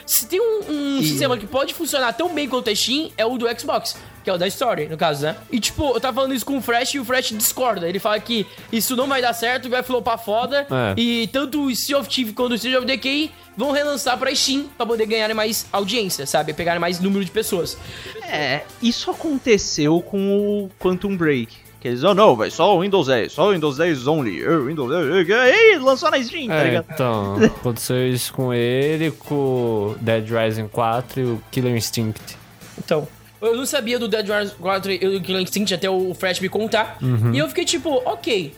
[0.05, 3.37] Se tem um, um sistema que pode funcionar tão bem quanto a Steam, é o
[3.37, 5.35] do Xbox, que é o da Story, no caso, né?
[5.51, 7.89] E tipo, eu tava falando isso com o Fresh e o Fresh discorda.
[7.89, 10.67] Ele fala que isso não vai dar certo, vai flopar foda.
[10.69, 10.93] É.
[10.99, 14.65] E tanto o Sea of Thieves quanto o Sea of Decay vão relançar pra Steam
[14.77, 16.53] pra poder ganhar mais audiência, sabe?
[16.53, 17.77] Pegar mais número de pessoas.
[18.23, 21.64] É, isso aconteceu com o Quantum Break.
[21.85, 24.57] Que eles, oh não, vai só o Windows 10, só o Windows 10 only, eh,
[24.57, 26.85] Windows 10, eh, ei, lançou na Steam, tá É, ligado?
[26.91, 32.19] então, aconteceu isso com ele, com o Dead Rising 4 e o Killer Instinct.
[32.83, 33.07] Então,
[33.39, 36.49] eu não sabia do Dead Rising 4 e do Killer Instinct até o Fresh me
[36.49, 36.97] contar.
[37.31, 38.51] E eu fiquei tipo, ok.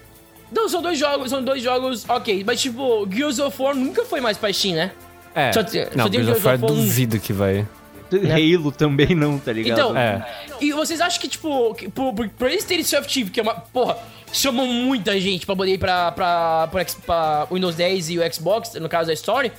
[0.49, 2.45] Não, são dois jogos, são dois jogos, ok.
[2.47, 4.91] Mas tipo, Gears of War nunca foi mais pra Steam, né?
[5.35, 5.67] É, Só não,
[6.03, 7.67] só tem Gears of War Gears of War duvido que vai.
[8.11, 9.77] Halo também não, tá ligado?
[9.79, 10.25] Então, É.
[10.61, 13.39] e vocês acham que, tipo, que, por, por, por eles terem Sea of Thieves, que
[13.39, 13.55] é uma.
[13.55, 13.97] Porra,
[14.31, 18.73] chamam muita gente pra poder ir pra, pra, pra, pra Windows 10 e o Xbox,
[18.75, 19.51] no caso da Story.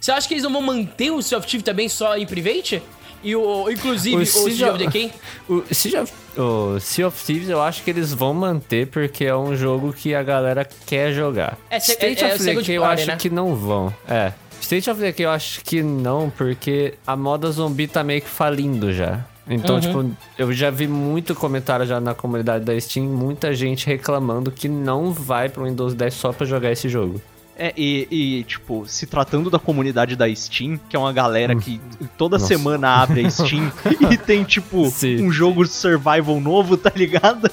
[0.00, 2.82] Você acha que eles não vão manter o Sea of Thieves também só em Private?
[3.24, 5.10] E o, inclusive, o, Sea Sea of of- Decay?
[5.48, 9.34] O Sea of, o Sea of Thieves eu acho que eles vão manter porque é
[9.34, 11.56] um jogo que a galera quer jogar.
[11.70, 13.16] É, State é- é of second Decay eu party, acho né?
[13.16, 13.92] que não vão.
[14.08, 14.32] É.
[14.66, 18.92] State of Decay eu acho que não, porque a moda zumbi tá meio que falindo
[18.92, 19.24] já.
[19.48, 19.80] Então, Uhum.
[19.80, 24.68] tipo, eu já vi muito comentário já na comunidade da Steam, muita gente reclamando que
[24.68, 27.20] não vai pro Windows 10 só pra jogar esse jogo.
[27.58, 31.80] É, e, e, tipo, se tratando da comunidade da Steam, que é uma galera que
[32.18, 32.48] toda Nossa.
[32.48, 33.72] semana abre a Steam
[34.10, 35.22] e tem, tipo, Sim.
[35.24, 37.48] um jogo survival novo, tá ligado?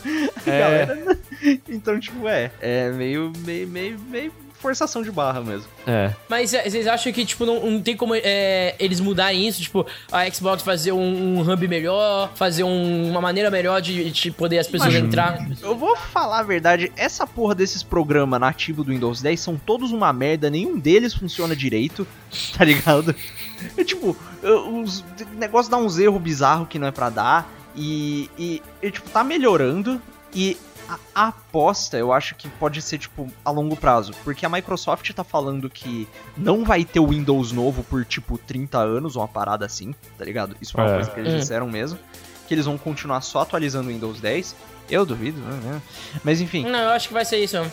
[0.46, 0.60] A É.
[0.88, 1.18] galera
[1.70, 2.52] Então, tipo, é.
[2.60, 4.32] É meio, meio, meio, meio
[4.64, 5.68] forçação de barra mesmo.
[5.86, 6.12] É.
[6.28, 9.62] Mas é, vocês acham que, tipo, não, não tem como é, eles mudarem isso?
[9.62, 14.32] Tipo, a Xbox fazer um, um hub melhor, fazer um- uma maneira melhor de, de
[14.32, 15.08] poder as pessoas Imagina.
[15.08, 15.48] entrar?
[15.62, 19.92] Eu vou falar a verdade, essa porra desses programas nativos do Windows 10 são todos
[19.92, 22.08] uma merda, nenhum deles funciona direito,
[22.58, 23.14] tá ligado?
[23.78, 24.16] É tipo,
[24.74, 25.04] os
[25.38, 29.24] negócio dá uns erros bizarros que não é pra dar, e, e, e, tipo, tá
[29.24, 30.02] melhorando,
[30.34, 30.58] e
[31.14, 35.24] a, aposta eu acho que pode ser, tipo, a longo prazo, porque a Microsoft tá
[35.24, 39.94] falando que não vai ter o Windows novo por, tipo, 30 anos, uma parada assim,
[40.18, 40.56] tá ligado?
[40.62, 40.94] Isso foi uma É.
[40.96, 41.38] coisa que eles Hum.
[41.38, 42.00] disseram mesmo,
[42.48, 44.56] que eles vão continuar só atualizando o Windows 10,
[44.90, 45.82] eu duvido, né?
[46.24, 47.58] Mas enfim, Não, eu acho que vai ser isso.
[47.58, 47.72] mesmo.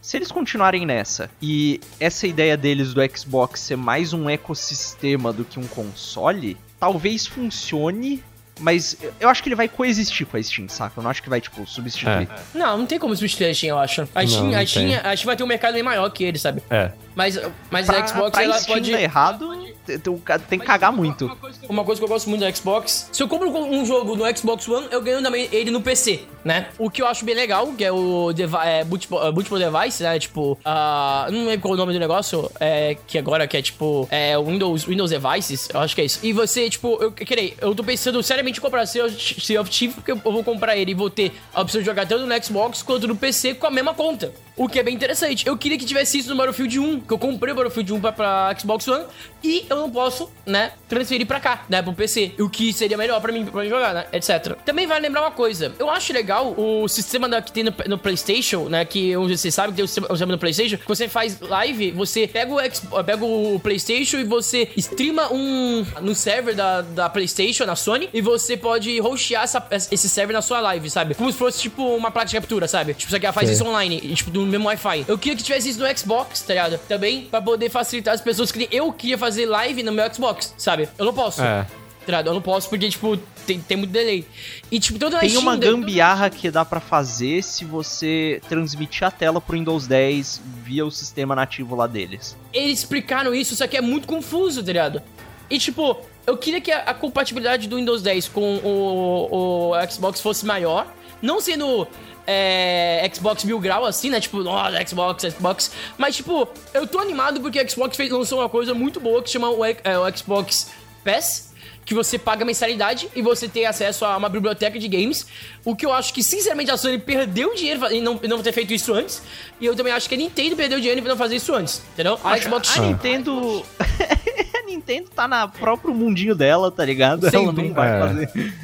[0.00, 5.44] se eles continuarem nessa e essa ideia deles do Xbox ser mais um ecossistema do
[5.44, 8.24] que um console, talvez funcione,
[8.58, 10.98] mas eu acho que ele vai coexistir com a Steam, saca?
[10.98, 12.28] Eu não acho que vai, tipo, substituir.
[12.54, 14.02] Não, não tem como substituir a Steam, eu acho.
[14.14, 16.24] A Não, Steam, não a, Steam, a Steam vai ter um mercado bem maior que
[16.24, 16.62] ele, sabe?
[16.70, 16.90] É.
[17.14, 17.38] Mas,
[17.70, 18.92] mas Pra, a Xbox, pra ela Steam pode...
[18.92, 21.26] dar errado, tem- que cagar muito.
[21.68, 24.68] Uma coisa que eu gosto muito do Xbox, se eu compro um jogo no Xbox
[24.68, 26.68] One, eu ganho também ele no PC, né?
[26.78, 28.30] O que eu acho bem legal, que é o
[28.64, 30.18] é, é, bootable device, né?
[30.18, 33.62] Tipo, ah, não lembro qual é o nome do negócio, é, que agora que é
[33.62, 36.18] tipo, é Windows, Windows Devices, eu acho que é isso.
[36.22, 40.12] E você, tipo, eu querer, eu tô pensando seriamente em comprar Sea of Thieves, porque
[40.12, 43.06] eu vou comprar ele e vou ter a opção de jogar tanto no Xbox quanto
[43.06, 44.32] no PC com a mesma conta.
[44.58, 45.46] O que é bem interessante.
[45.46, 48.12] Eu queria que tivesse isso no Battlefield 1, que eu comprei o Battlefield 1 pra,
[48.12, 49.04] pra Xbox One
[49.42, 52.32] e eu não posso, né, transferir pra cá, né, pro PC.
[52.40, 54.56] O que seria melhor pra mim, pra mim jogar, né, etc.
[54.64, 55.72] Também vale lembrar uma coisa.
[55.78, 59.48] Eu acho legal o sistema da, que tem no, no PlayStation, né, que onde você
[59.50, 62.52] sabe que tem o sistema, o sistema no PlayStation, que você faz live, você pega
[62.52, 67.76] o, X, pega o PlayStation e você streama um no server da, da PlayStation, na
[67.76, 71.14] Sony, e você pode hostear essa, esse server na sua live, sabe?
[71.14, 72.94] Como se fosse tipo uma placa de captura, sabe?
[72.94, 73.54] Tipo, você quer faz Sim.
[73.54, 75.04] isso online, e, tipo, no mesmo Wi-Fi.
[75.08, 76.78] Eu queria que tivesse isso no Xbox, tá ligado?
[76.88, 80.88] Também, pra poder facilitar as pessoas que eu queria fazer live no meu Xbox, sabe?
[80.98, 81.42] Eu não posso.
[81.42, 81.62] É.
[81.64, 82.28] Tá ligado?
[82.28, 84.24] Eu não posso porque, tipo, tem, tem muito delay.
[84.70, 89.06] E, tipo, tanto na Tem uma tanto- gambiarra que dá pra fazer se você transmitir
[89.06, 92.34] a tela pro Windows 10 via o sistema nativo lá deles.
[92.52, 95.02] eles explicaram isso, só que é muito confuso, tá ligado?
[95.50, 100.20] E tipo, eu queria que a, a compatibilidade do Windows 10 com o, o Xbox
[100.20, 100.86] fosse maior,
[101.20, 101.86] não sendo
[102.26, 104.20] é, Xbox mil grau assim, né?
[104.20, 105.70] Tipo, nossa, Xbox, Xbox.
[105.96, 109.30] Mas tipo, eu tô animado porque o Xbox fez, lançou uma coisa muito boa que
[109.30, 110.70] chama o, é, o Xbox
[111.02, 111.48] Pass.
[111.86, 115.26] Que você paga mensalidade e você tem acesso a uma biblioteca de games.
[115.64, 118.52] O que eu acho que, sinceramente, a Sony perdeu dinheiro em não, em não ter
[118.52, 119.22] feito isso antes.
[119.58, 121.80] E eu também acho que a Nintendo perdeu dinheiro em não fazer isso antes.
[121.94, 122.20] Entendeu?
[122.22, 122.76] A Xbox.
[122.76, 123.64] A Nintendo.
[124.68, 127.26] a Nintendo tá na próprio mundinho dela, tá ligado?
[127.28, 127.68] Ela Sempre.
[127.68, 128.00] não vai É.
[128.00, 128.54] fazer.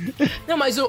[0.46, 0.86] Não, mas o, o,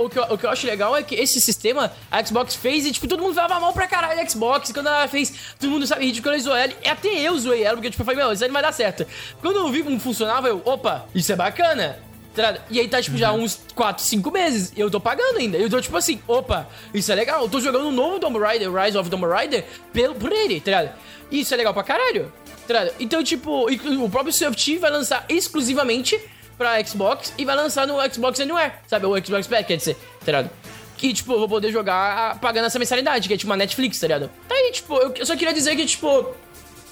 [0.00, 2.54] o, o, que eu, o que eu acho legal é que esse sistema a Xbox
[2.54, 4.72] fez e, tipo, todo mundo falava mal pra caralho da Xbox.
[4.72, 6.72] Quando ela fez, todo mundo sabe, ridicularizou ela.
[6.84, 8.72] E até eu zoei ela, porque, tipo, eu falei, meu, isso aí não vai dar
[8.72, 9.06] certo.
[9.40, 11.98] Quando eu vi como funcionava, eu, opa, isso é bacana.
[12.34, 12.56] tá?
[12.70, 14.72] E aí tá, tipo, já uns 4, 5 meses.
[14.76, 15.58] E eu tô pagando ainda.
[15.58, 17.42] Eu tô, tipo assim, opa, isso é legal.
[17.42, 20.70] Eu tô jogando um novo Tomb Raider, Rise of Tomb Raider, pelo, por ele, tá
[20.70, 20.90] ligado?
[21.30, 22.30] E isso é legal pra caralho.
[22.72, 22.90] Tá?
[22.98, 26.18] Então, tipo, o próprio Soft vai lançar exclusivamente
[26.56, 29.06] pra Xbox e vai lançar no Xbox Anywhere, sabe?
[29.06, 30.50] O Xbox Pass, quer dizer, tá ligado?
[30.96, 34.06] Que, tipo, eu vou poder jogar pagando essa mensalidade, que é tipo uma Netflix, tá
[34.06, 34.30] ligado?
[34.48, 36.34] Aí, tipo, eu só queria dizer que, tipo,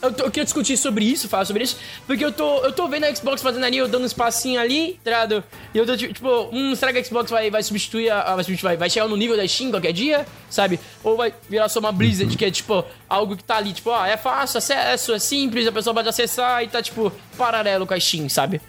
[0.03, 1.77] eu, tô- eu queria discutir sobre isso, falar sobre isso,
[2.07, 4.99] porque eu tô, eu tô vendo a Xbox fazendo ali, eu dando um espacinho ali,
[5.05, 5.45] tá ligado?
[5.75, 8.35] E eu tô, tipo, tipo, hum, será que a Xbox vai, vai substituir, a, a-
[8.35, 10.79] vai, substituir vai, vai chegar no nível da Steam qualquer dia, sabe?
[11.05, 14.09] Ou vai virar só uma Blizzard, que é, tipo, algo que tá ali, tipo, ah,
[14.09, 18.01] é fácil, acesso, é simples, a pessoa pode acessar e tá, tipo, paralelo com a
[18.01, 18.61] Steam, sabe?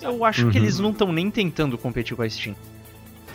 [0.00, 2.54] Eu acho que eles não estão nem tentando competir com a Steam.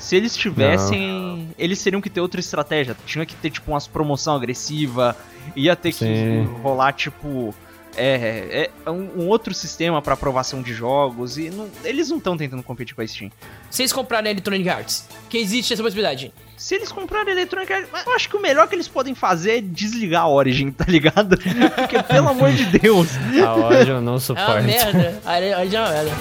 [0.03, 2.95] Se eles tivessem, eles teriam que ter outra estratégia.
[3.05, 5.15] Tinha que ter, tipo, umas promoção agressiva.
[5.55, 6.43] Ia ter que Sim.
[6.61, 7.55] rolar, tipo.
[7.95, 11.37] É, é um, um outro sistema pra aprovação de jogos.
[11.37, 13.31] E não- eles não estão tentando competir com a Steam.
[13.69, 16.33] Vocês comprarem a Electronic Arts, que existe essa possibilidade.
[16.57, 19.61] Se eles comprarem Electronic Arts, eu acho que o melhor que eles podem fazer é
[19.61, 21.37] desligar a Origin, tá ligado?
[21.75, 23.07] Porque, pelo amor de Deus.
[23.45, 24.63] A Origin eu não É uma suporto.
[24.63, 25.21] merda.
[25.23, 26.11] A Origin é uma merda.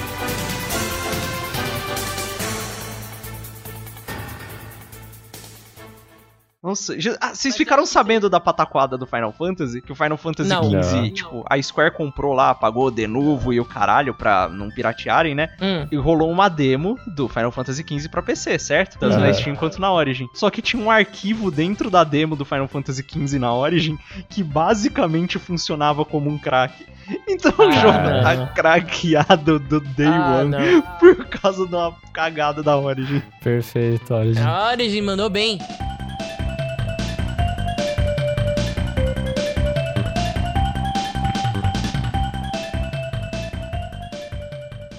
[6.65, 9.83] Ah, vocês ficaram sabendo da pataquada do Final Fantasy?
[9.83, 10.63] Que o Final Fantasy Não.
[10.63, 11.11] XV, Não.
[11.11, 15.49] tipo, a Square comprou lá, pagou de novo e o caralho pra não piratearem, né?
[15.61, 15.89] Hum.
[15.91, 18.97] E rolou uma demo do Final Fantasy XV pra PC, certo?
[18.97, 19.35] Tanto na Aham.
[19.35, 20.29] Steam quanto na Origin.
[20.35, 23.99] Só que tinha um arquivo dentro da demo do Final Fantasy XV na Origin
[24.29, 26.87] que basicamente funcionava como um crack.
[27.29, 28.23] Então o Ah, jogo não.
[28.23, 30.83] tá craqueado do Day Ah, One não.
[31.01, 33.21] por causa de uma cagada da Origin.
[33.43, 34.41] Perfeito, Origin.
[34.41, 35.59] A Origin mandou bem.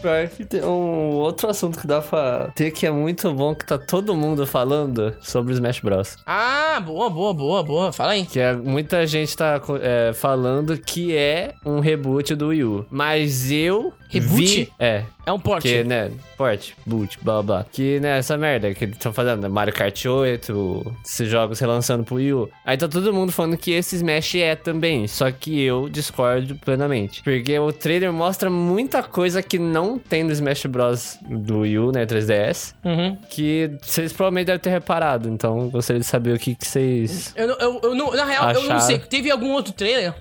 [0.04, 3.66] Pior que tem um outro assunto que dá pra ter que é muito bom, que
[3.66, 6.18] tá todo mundo falando sobre o Smash Bros.
[6.26, 7.94] Ah, boa, boa, boa, boa.
[7.94, 8.26] Fala aí.
[8.26, 12.86] Que é, muita gente tá é, falando que é um reboot do Wii U.
[12.92, 13.94] Mas eu.
[14.14, 14.46] Reboot?
[14.46, 15.04] Vi, é.
[15.26, 15.68] É um porte.
[15.68, 16.12] Que, né?
[16.38, 17.66] Port, boot, blá blá.
[17.72, 19.48] Que, né, essa merda que eles estão fazendo, né?
[19.48, 22.50] Mario Kart 8, esses jogos relançando pro Wii U.
[22.66, 25.08] Aí tá todo mundo falando que esse Smash é também.
[25.08, 27.24] Só que eu discordo plenamente.
[27.24, 31.18] Porque o trailer mostra muita coisa que não tem no Smash Bros.
[31.22, 32.06] do Wii U, né?
[32.06, 32.74] 3DS.
[32.84, 33.18] Uhum.
[33.30, 35.30] Que vocês provavelmente devem ter reparado.
[35.30, 37.34] Então gostaria de saber o que, que vocês.
[37.36, 38.82] Eu, eu, eu não, na real, eu não Acharam.
[38.82, 39.00] sei.
[39.00, 40.14] Teve algum outro trailer?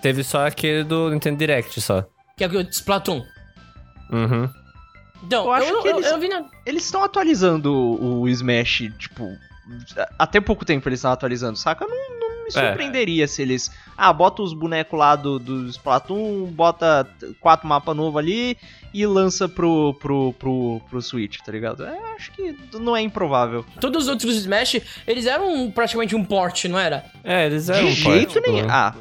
[0.00, 2.04] Teve só aquele do Nintendo Direct só.
[2.36, 3.24] Que é o Splatoon.
[4.12, 4.50] Uhum.
[5.24, 6.46] Então, Eu eu, acho não- que eu, eles- eu não vi nada.
[6.66, 9.34] Eles estão atualizando o, Smash, tipo.
[10.18, 11.84] Até pouco tempo eles estão atualizando, saca?
[11.84, 13.70] Eu não, não me surpreenderia se eles.
[13.96, 17.08] Ah, bota os bonecos lá do, do Splatoon, bota
[17.40, 18.58] quatro mapas novos ali
[18.92, 21.84] e lança pro, pro, pro, pro Switch, tá ligado?
[21.86, 23.64] É, acho que não é improvável.
[23.80, 27.02] Todos os outros Smash, eles eram praticamente um port, não era?
[27.24, 28.66] É, eles eram De um jeito port, nenhum.
[28.66, 28.72] né?
[28.72, 28.94] Ah,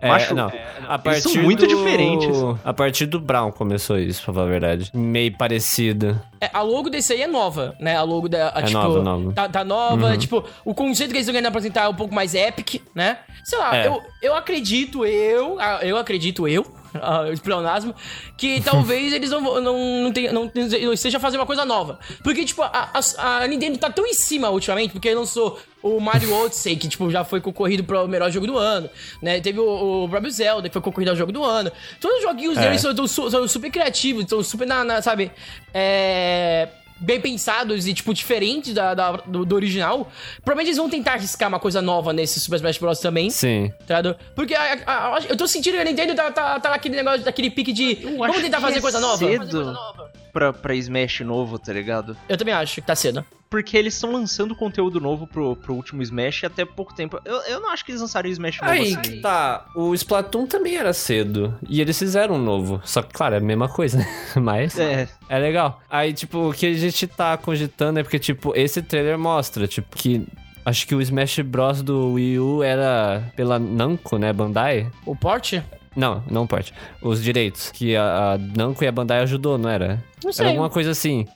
[0.00, 0.52] É, Macho, não.
[0.88, 1.66] A partir são muito do...
[1.66, 2.36] diferentes.
[2.64, 4.90] A partir do Brown começou isso, pra falar a verdade.
[4.94, 6.20] Meio parecido.
[6.40, 7.96] É, a logo desse aí é nova, né?
[7.96, 8.48] A logo da.
[8.54, 9.32] a, É tipo, nova, nova.
[9.32, 10.10] Tá, tá nova.
[10.10, 10.18] Uhum.
[10.18, 13.18] Tipo, o conceito que eles estão querendo apresentar é um pouco mais epic, né?
[13.44, 13.86] Sei lá, É.
[13.88, 15.58] eu, eu acredito, eu.
[15.58, 16.64] ah, Eu acredito, eu.
[17.00, 17.94] ah, o pleonasmo,
[18.36, 21.98] que talvez eles não, não, não, tenham- não, não estejam fazendo uma coisa nova.
[22.22, 26.32] Porque, tipo, a, a, a Nintendo tá tão em cima ultimamente, porque lançou o Mario
[26.32, 28.88] Odyssey, que, tipo, já foi concorrido pro melhor jogo do ano,
[29.20, 29.40] né?
[29.40, 31.72] Teve o, o próprio Zelda, que foi concorrido ao jogo do ano.
[32.00, 32.60] Todos os joguinhos É.
[32.62, 35.32] deles são, são super criativos, são super, na, na, sabe,
[35.74, 36.68] é...
[37.02, 40.10] Bem pensados e, tipo, diferentes da, da- do, do original.
[40.44, 43.00] Provavelmente eles vão tentar arriscar uma coisa nova nesse Super Smash Bros.
[43.00, 43.28] também.
[43.30, 43.72] Sim.
[43.86, 44.00] Tá?
[44.34, 47.22] Porque a- a- a- eu tô sentindo que a Nintendo tá, tá, tá naquele negócio,
[47.22, 47.94] daquele pique de.
[47.96, 49.18] Vamos acho tentar fazer é coisa nova?
[49.18, 49.38] cedo.
[49.38, 50.12] Fazer coisa nova.
[50.32, 52.16] pra, pra Smash novo, tá ligado?
[52.28, 53.24] Eu também acho que tá cedo.
[53.52, 57.20] Porque eles estão lançando conteúdo novo pro, pro último Smash até pouco tempo.
[57.22, 59.00] Eu, eu não acho que eles lançaram o Smash novo Aí assim.
[59.02, 59.66] que tá.
[59.76, 61.54] O Splatoon também era cedo.
[61.68, 62.80] E eles fizeram um novo.
[62.82, 64.06] Só que, claro, é a mesma coisa, né?
[64.40, 64.78] Mas.
[64.78, 65.82] É, É legal.
[65.90, 69.94] Aí, tipo, o que a gente tá cogitando é porque, tipo, esse trailer mostra, tipo,
[69.94, 70.26] que.
[70.64, 71.82] Acho que o Smash Bros.
[71.82, 74.32] do Wii U era pela Namco, né?
[74.32, 74.90] Bandai?
[75.04, 75.60] O port?
[75.94, 76.72] Não, não parte.
[77.02, 77.70] Os direitos.
[77.70, 80.02] Que a, a Namco e a Bandai ajudou, não era?
[80.24, 80.44] Não sei.
[80.44, 81.26] Era alguma coisa assim.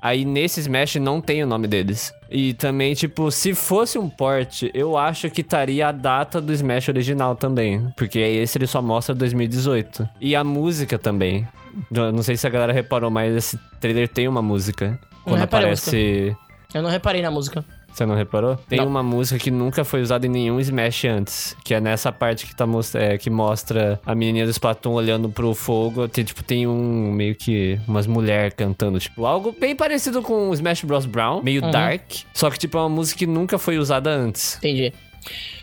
[0.00, 2.12] Aí nesse Smash não tem o nome deles.
[2.30, 6.88] E também, tipo, se fosse um port, eu acho que estaria a data do Smash
[6.88, 7.92] original também.
[7.96, 10.08] Porque esse ele só mostra 2018.
[10.20, 11.46] E a música também.
[11.90, 14.98] Eu não sei se a galera reparou, mas esse trailer tem uma música.
[15.24, 16.36] Quando aparece.
[16.72, 17.64] Eu não reparei na música.
[17.92, 18.56] Você não reparou?
[18.68, 18.86] Tem Não.
[18.86, 21.56] uma música que nunca foi usada em nenhum Smash antes.
[21.64, 25.28] Que é nessa parte que, tá, mos- é, que mostra a menininha do Splatoon olhando
[25.28, 26.08] pro fogo.
[26.08, 28.98] Tem, tipo, tem um meio que umas mulheres cantando.
[28.98, 31.04] Tipo, algo bem parecido com o Smash Bros.
[31.06, 31.42] Brown.
[31.42, 31.70] Meio Uhum.
[31.70, 32.02] dark.
[32.32, 34.56] Só que, tipo, é uma música que nunca foi usada antes.
[34.58, 34.92] Entendi.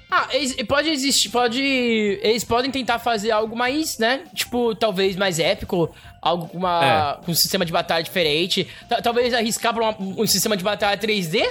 [0.10, 1.60] Ah, eles, pode existir, pode.
[1.62, 4.22] Eles podem tentar fazer algo mais, né?
[4.34, 5.90] Tipo, talvez mais épico,
[6.22, 7.18] algo com uma.
[7.20, 7.26] É.
[7.26, 8.66] com um sistema de batalha diferente.
[8.88, 11.44] Ta- Talvez arriscar pra uma- um sistema de batalha 3D?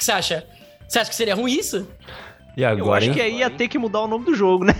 [0.00, 0.46] Que você acha?
[0.88, 1.86] Você acha que seria ruim isso?
[2.56, 3.14] E eu agora, acho hein?
[3.14, 4.74] que aí ia ter que mudar o nome do jogo, né?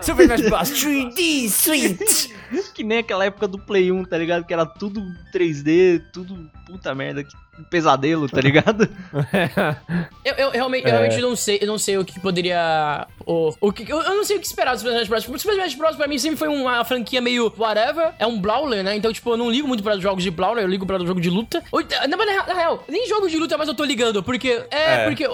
[0.00, 0.70] Super Smash Bros.
[0.70, 2.34] 3D Sweet!
[2.74, 4.44] que nem aquela época do Play 1, tá ligado?
[4.44, 5.02] Que era tudo
[5.34, 7.34] 3D, tudo puta merda, que
[7.70, 8.88] pesadelo, tá ligado?
[10.24, 10.92] Eu, eu realmente, eu É.
[10.92, 13.06] realmente não sei, eu não sei o que poderia.
[13.26, 15.28] O, o que, eu, eu não sei o que esperar do Super Smash Bros.
[15.28, 15.96] O Super Smash Bros.
[15.96, 18.12] pra mim sempre foi uma franquia meio whatever.
[18.18, 18.96] É um Brawler, né?
[18.96, 21.28] Então, tipo, eu não ligo muito pra jogos de Brawler, eu ligo pra jogo de
[21.28, 21.62] luta.
[22.08, 24.62] Na, na, na real, nem jogos de luta mais eu tô ligando, porque.
[24.70, 25.04] É, É.
[25.06, 25.26] porque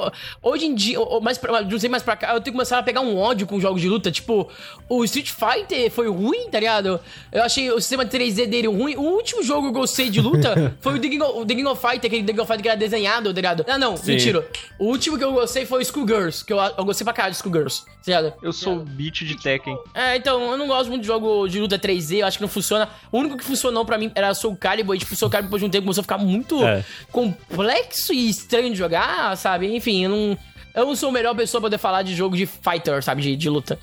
[0.43, 2.79] hoje em dia, ó, mais pra, não sei mais pra cá, eu tenho que começar
[2.79, 4.11] a pegar um ódio com jogos de luta.
[4.11, 4.49] Tipo,
[4.89, 7.01] o Street Fighter foi ruim, tá ligado?
[7.31, 8.97] Eu achei o sistema 3D dele ruim.
[8.97, 11.55] O último jogo que eu gostei de luta foi o The King of, o The
[11.55, 13.65] King of Fighter, aquele The King of Fighter que era desenhado, tá ligado?
[13.69, 14.13] Ah, não, Sim.
[14.13, 14.47] mentira.
[14.79, 17.41] O último que eu gostei foi o Schoolgirls, que eu, eu gostei pra caralho de
[17.41, 18.33] Schoolgirls, tá ligado?
[18.43, 19.77] Eu sou beat de Tekken.
[19.95, 22.49] É, então, eu não gosto muito de jogo de luta 3D, eu acho que não
[22.49, 22.89] funciona.
[23.13, 25.67] O único que funcionou pra mim era Soul Calibur, e tipo, Soul Calibur depois de
[25.67, 26.85] um tempo começou a ficar muito É.
[27.11, 29.75] complexo e estranho de jogar, sabe?
[29.75, 30.39] Enfim, eu não...
[30.75, 33.23] Eu não sou a melhor pessoa pra poder falar de jogo de fighter, sabe?
[33.23, 33.79] De, de luta.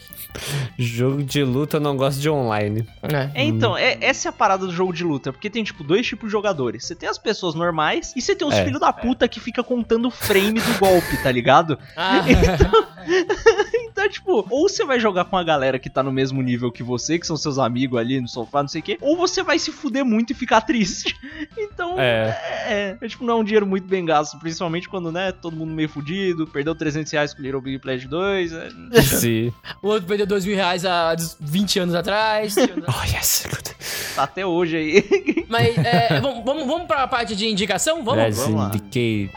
[0.77, 2.87] Jogo de luta eu não gosto de online.
[3.11, 3.31] né?
[3.33, 6.05] É, então, é, essa é a parada do jogo de luta, porque tem, tipo, dois
[6.05, 6.85] tipos de jogadores.
[6.85, 8.63] Você tem as pessoas normais e você tem os É.
[8.63, 11.77] filhos da puta que fica contando o frame do golpe, tá ligado?
[11.95, 12.21] Ah,
[13.73, 16.71] Então, É tipo, ou você vai jogar com a galera que tá no mesmo nível
[16.71, 19.41] que você, que são seus amigos ali no sofá, não sei o quê, ou você
[19.43, 21.15] vai se fuder muito e ficar triste.
[21.57, 22.37] Então, É.
[22.67, 25.71] é, é, tipo, não é um dinheiro muito bem gasto, principalmente quando, né, todo mundo
[25.73, 28.53] meio fudido, perdeu 300 reais com Little Big Pledge 2.
[28.53, 28.69] é-
[29.01, 29.53] Sim.
[29.81, 32.55] O outro perdeu dois mil reais há 20 anos atrás.
[32.87, 33.45] Oh, yes.
[33.49, 33.75] Good.
[34.15, 35.45] tá até hoje aí.
[35.49, 38.03] Mas, é, vamos, vamos, vamos pra parte de indicação?
[38.03, 38.23] Vamos?
[38.23, 38.67] Let's vamos lá.
[38.69, 39.29] indicate.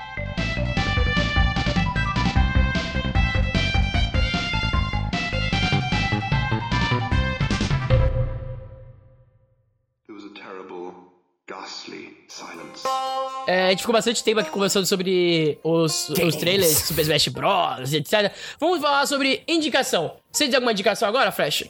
[13.51, 17.93] É, a gente ficou bastante tempo aqui conversando sobre os, os trailers Super Smash Bros,
[17.93, 18.33] etc.
[18.61, 20.13] Vamos falar sobre indicação.
[20.31, 21.65] Você tem alguma indicação agora, Fresh?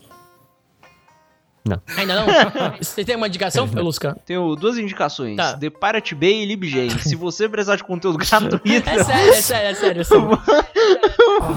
[1.64, 1.80] Não.
[1.96, 2.26] Ainda não?
[2.80, 4.16] Você tem alguma indicação, Lusca?
[4.24, 5.56] Tenho duas indicações: Tá.
[5.56, 6.90] The Pirate Bay e LibGen.
[6.90, 10.00] Se você precisar de conteúdo gratuito, É sério, é sério, é sério.
[10.00, 10.38] é sério.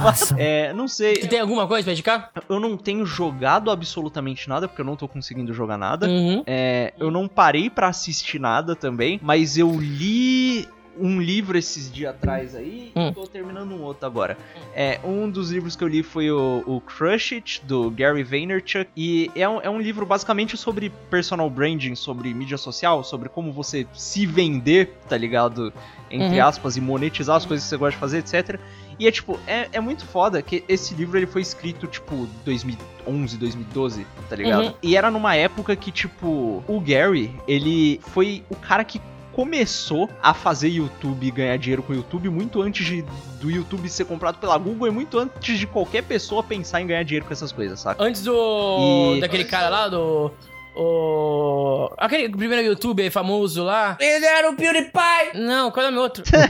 [0.04, 0.36] Nossa.
[0.38, 1.16] é, não sei.
[1.18, 2.32] Tu tem alguma coisa pra indicar?
[2.50, 6.08] Eu não tenho jogado absolutamente nada, porque eu não tô conseguindo jogar nada.
[6.08, 6.44] Uhum.
[6.46, 10.68] É, eu não parei pra assistir nada também, mas eu li
[11.00, 13.08] um livro esses dias atrás aí Hum.
[13.10, 14.38] e tô terminando um outro agora.
[14.76, 18.90] É, um dos livros que eu li foi o, o Crush It, do Gary Vaynerchuk,
[18.96, 23.52] e é um, é um livro basicamente sobre personal branding, sobre mídia social, sobre como
[23.52, 25.74] você se vender, tá ligado?
[26.12, 26.46] Entre Uhum.
[26.46, 28.60] aspas, e monetizar as coisas que você gosta de fazer, etc.
[29.00, 33.38] E é tipo, é, é muito foda que esse livro ele foi escrito, tipo, 2011,
[33.38, 34.66] 2012, tá ligado?
[34.68, 34.74] Uhum.
[34.84, 39.02] E era numa época que, tipo, o Gary, ele foi o cara que
[39.34, 43.04] começou a fazer YouTube e ganhar dinheiro com o YouTube muito antes de,
[43.42, 47.04] do YouTube ser comprado pela Google e muito antes de qualquer pessoa pensar em ganhar
[47.04, 48.02] dinheiro com essas coisas, saca?
[48.04, 49.16] Antes do.
[49.18, 50.32] E- daquele cara lá, do.
[50.76, 51.90] O.
[51.98, 53.98] Aquele primeiro youtuber famoso lá.
[54.00, 55.36] Ele era o PewDiePie!
[55.38, 56.24] Não, qual é o nome outro?
[56.30, 56.42] qual,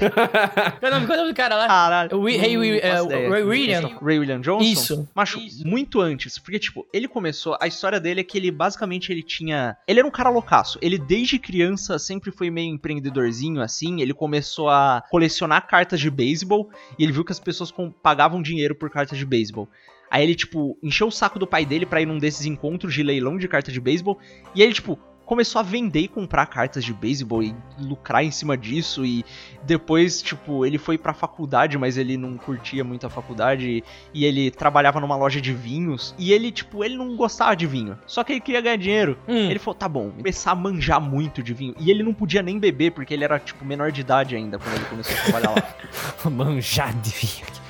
[0.82, 1.67] é o nome, qual é o nome do cara lá?
[1.67, 2.17] Caralho.
[2.17, 3.30] O Hey, ideia.
[3.30, 3.82] Ray William?
[4.01, 4.63] Ray William Johnson?
[4.63, 5.09] Isso.
[5.15, 6.38] Macho, muito antes.
[6.38, 7.57] Porque, tipo, ele começou.
[7.59, 9.78] A história dele é que ele basicamente ele tinha.
[9.88, 10.78] Ele era um cara loucaço.
[10.82, 14.01] Ele, desde criança, sempre foi meio empreendedorzinho assim.
[14.01, 16.69] Ele começou a colecionar cartas de beisebol.
[16.97, 19.67] E ele viu que as pessoas com- pagavam dinheiro por cartas de beisebol.
[20.14, 23.01] Aí ele, tipo, encheu o saco do pai dele pra ir num desses encontros de
[23.01, 24.20] leilão de carta de beisebol.
[24.53, 24.95] E aí ele, tipo,
[25.26, 29.03] começou a vender e comprar cartas de beisebol e lucrar em cima disso.
[29.03, 29.26] E
[29.64, 33.84] depois, tipo, ele foi pra faculdade, mas ele não curtia muito a faculdade.
[34.14, 36.14] E, ele trabalhava numa loja de vinhos.
[36.20, 37.97] E ele, tipo, ele não gostava de vinho.
[38.05, 39.18] Só que ele queria ganhar dinheiro.
[39.28, 39.49] Hum.
[39.49, 41.74] Ele falou, tá bom, começar a manjar muito de vinho.
[41.80, 44.76] E ele não podia nem beber, porque ele era, tipo, menor de idade ainda quando
[44.76, 45.76] ele começou a trabalhar lá.
[46.30, 47.62] Manjar de vinho.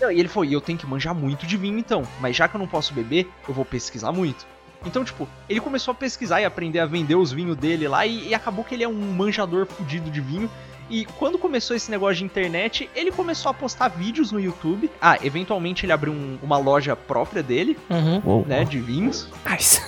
[0.00, 2.46] Não, e ele falou, e eu tenho que manjar muito de vinho então, mas já
[2.48, 4.46] que eu não posso beber, eu vou pesquisar muito.
[4.86, 8.28] Então, tipo, ele começou a pesquisar e aprender a vender os vinhos dele lá e,
[8.28, 10.48] e acabou que ele é um manjador fudido de vinho.
[10.88, 14.88] E quando começou esse negócio de internet, ele começou a postar vídeos no YouTube.
[15.02, 18.44] Ah, eventualmente ele abriu um- uma loja própria dele, Uhum.
[18.46, 19.28] Né, de vinhos.
[19.50, 19.82] Nice.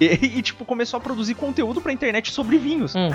[0.00, 0.06] E,
[0.38, 2.94] e, tipo, começou a produzir conteúdo pra internet sobre vinhos.
[2.94, 3.10] Hum.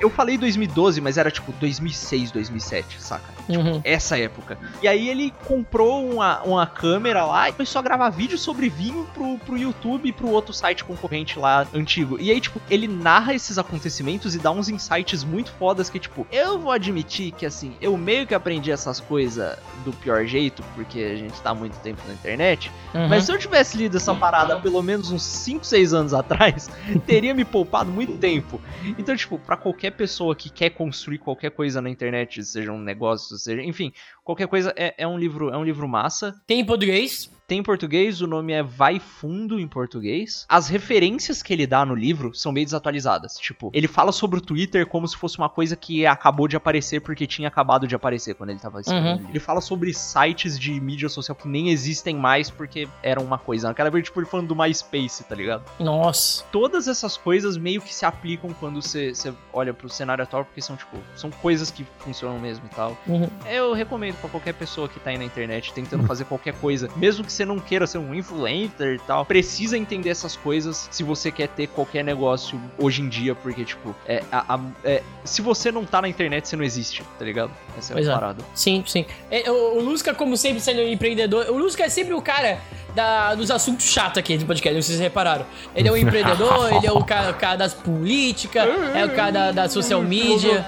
[0.00, 3.34] Eu falei 2012, mas era tipo 2006, 2007, saca?
[3.48, 3.80] Uhum.
[3.84, 4.58] essa época.
[4.82, 9.06] E aí ele comprou uma, uma câmera lá e começou a gravar vídeos sobre vinho
[9.12, 12.16] pro, pro YouTube e pro outro site concorrente lá antigo.
[12.18, 16.26] E aí, tipo, ele narra esses acontecimentos e dá uns insights muito fodas que, tipo,
[16.32, 21.00] eu vou admitir que, assim, eu meio que aprendi essas coisas do pior jeito, porque
[21.00, 22.70] a gente tá muito tempo na internet.
[22.94, 23.08] Uhum.
[23.08, 26.68] Mas se eu tivesse lido essa parada pelo menos uns 5, 6 anos atrás,
[27.06, 28.60] teria me poupado muito tempo.
[28.98, 33.36] Então, tipo, pra qualquer pessoa que quer construir qualquer coisa na internet, seja um negócio,
[33.36, 33.92] seja, enfim,
[34.22, 36.34] qualquer coisa é, é um livro, é um livro massa.
[36.46, 37.33] Tem em português?
[37.46, 40.46] Tem em português, o nome é Vai Fundo em português.
[40.48, 43.34] As referências que ele dá no livro são meio desatualizadas.
[43.34, 47.00] Tipo, ele fala sobre o Twitter como se fosse uma coisa que acabou de aparecer
[47.00, 49.24] porque tinha acabado de aparecer quando ele tava escrevendo.
[49.24, 49.28] Uhum.
[49.28, 53.68] Ele fala sobre sites de mídia social que nem existem mais porque eram uma coisa.
[53.68, 55.64] Naquela vez, tipo, ele falando do MySpace, tá ligado?
[55.78, 56.44] Nossa.
[56.50, 59.12] todas essas coisas meio que se aplicam quando você,
[59.52, 62.96] olha pro cenário atual, porque são, tipo, são coisas que funcionam mesmo e tal.
[63.06, 63.28] Uhum.
[63.46, 67.22] Eu recomendo pra qualquer pessoa que tá aí na internet tentando fazer qualquer coisa, mesmo
[67.22, 71.30] que você não queira ser um influencer e tal, precisa entender essas coisas se você
[71.30, 75.70] quer ter qualquer negócio hoje em dia, porque, tipo, é, a- a- é, se você
[75.72, 77.50] não tá na internet, você não existe, tá ligado?
[77.76, 78.12] Essa é a é.
[78.12, 78.44] parada.
[78.54, 79.04] Sim, sim.
[79.30, 81.46] É, o, o Lusca, como sempre, sendo um empreendedor.
[81.50, 82.58] O Lusca é sempre o cara
[82.94, 85.44] da, dos assuntos chatos aqui do podcast, não sei se vocês repararam.
[85.74, 89.30] Ele é um empreendedor, ele é o cara, o cara das políticas, é o cara
[89.30, 90.64] da, da social media,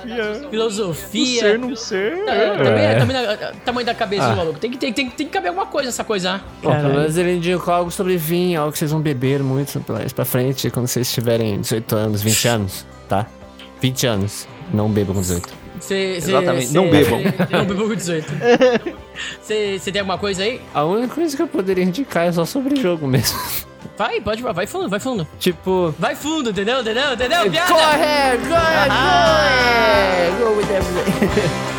[0.51, 1.41] filosofia.
[1.41, 2.13] Ser não ser.
[2.27, 4.31] É, também é, também é, tamanho da cabeça Ah.
[4.31, 4.59] do maluco.
[4.59, 6.41] Tem que, tem, tem, tem que caber alguma coisa nessa coisa, né?
[6.63, 10.01] Bom, pelo menos ele indicou algo sobre vinho, algo que vocês vão beber muito pra,
[10.15, 13.27] pra frente quando vocês tiverem 18 anos, 20 anos, tá?
[13.81, 14.49] 20 anos.
[14.73, 15.66] Não bebam com 18.
[15.81, 17.21] Cê, cê- Exatamente, cê- não bebam.
[17.51, 18.27] Não bebam com 18.
[19.41, 20.61] Você tem alguma coisa aí?
[20.75, 23.39] A única coisa que eu poderia indicar é só sobre jogo mesmo.
[23.97, 25.27] Vai, pode, vai fundo, vai fundo.
[25.39, 25.95] tipo.
[25.99, 26.81] Vai fundo, entendeu?
[26.81, 27.13] Entendeu?
[27.15, 27.45] Entendeu?
[27.51, 30.37] Go ahead, go ahead.
[30.39, 31.67] Go with everything.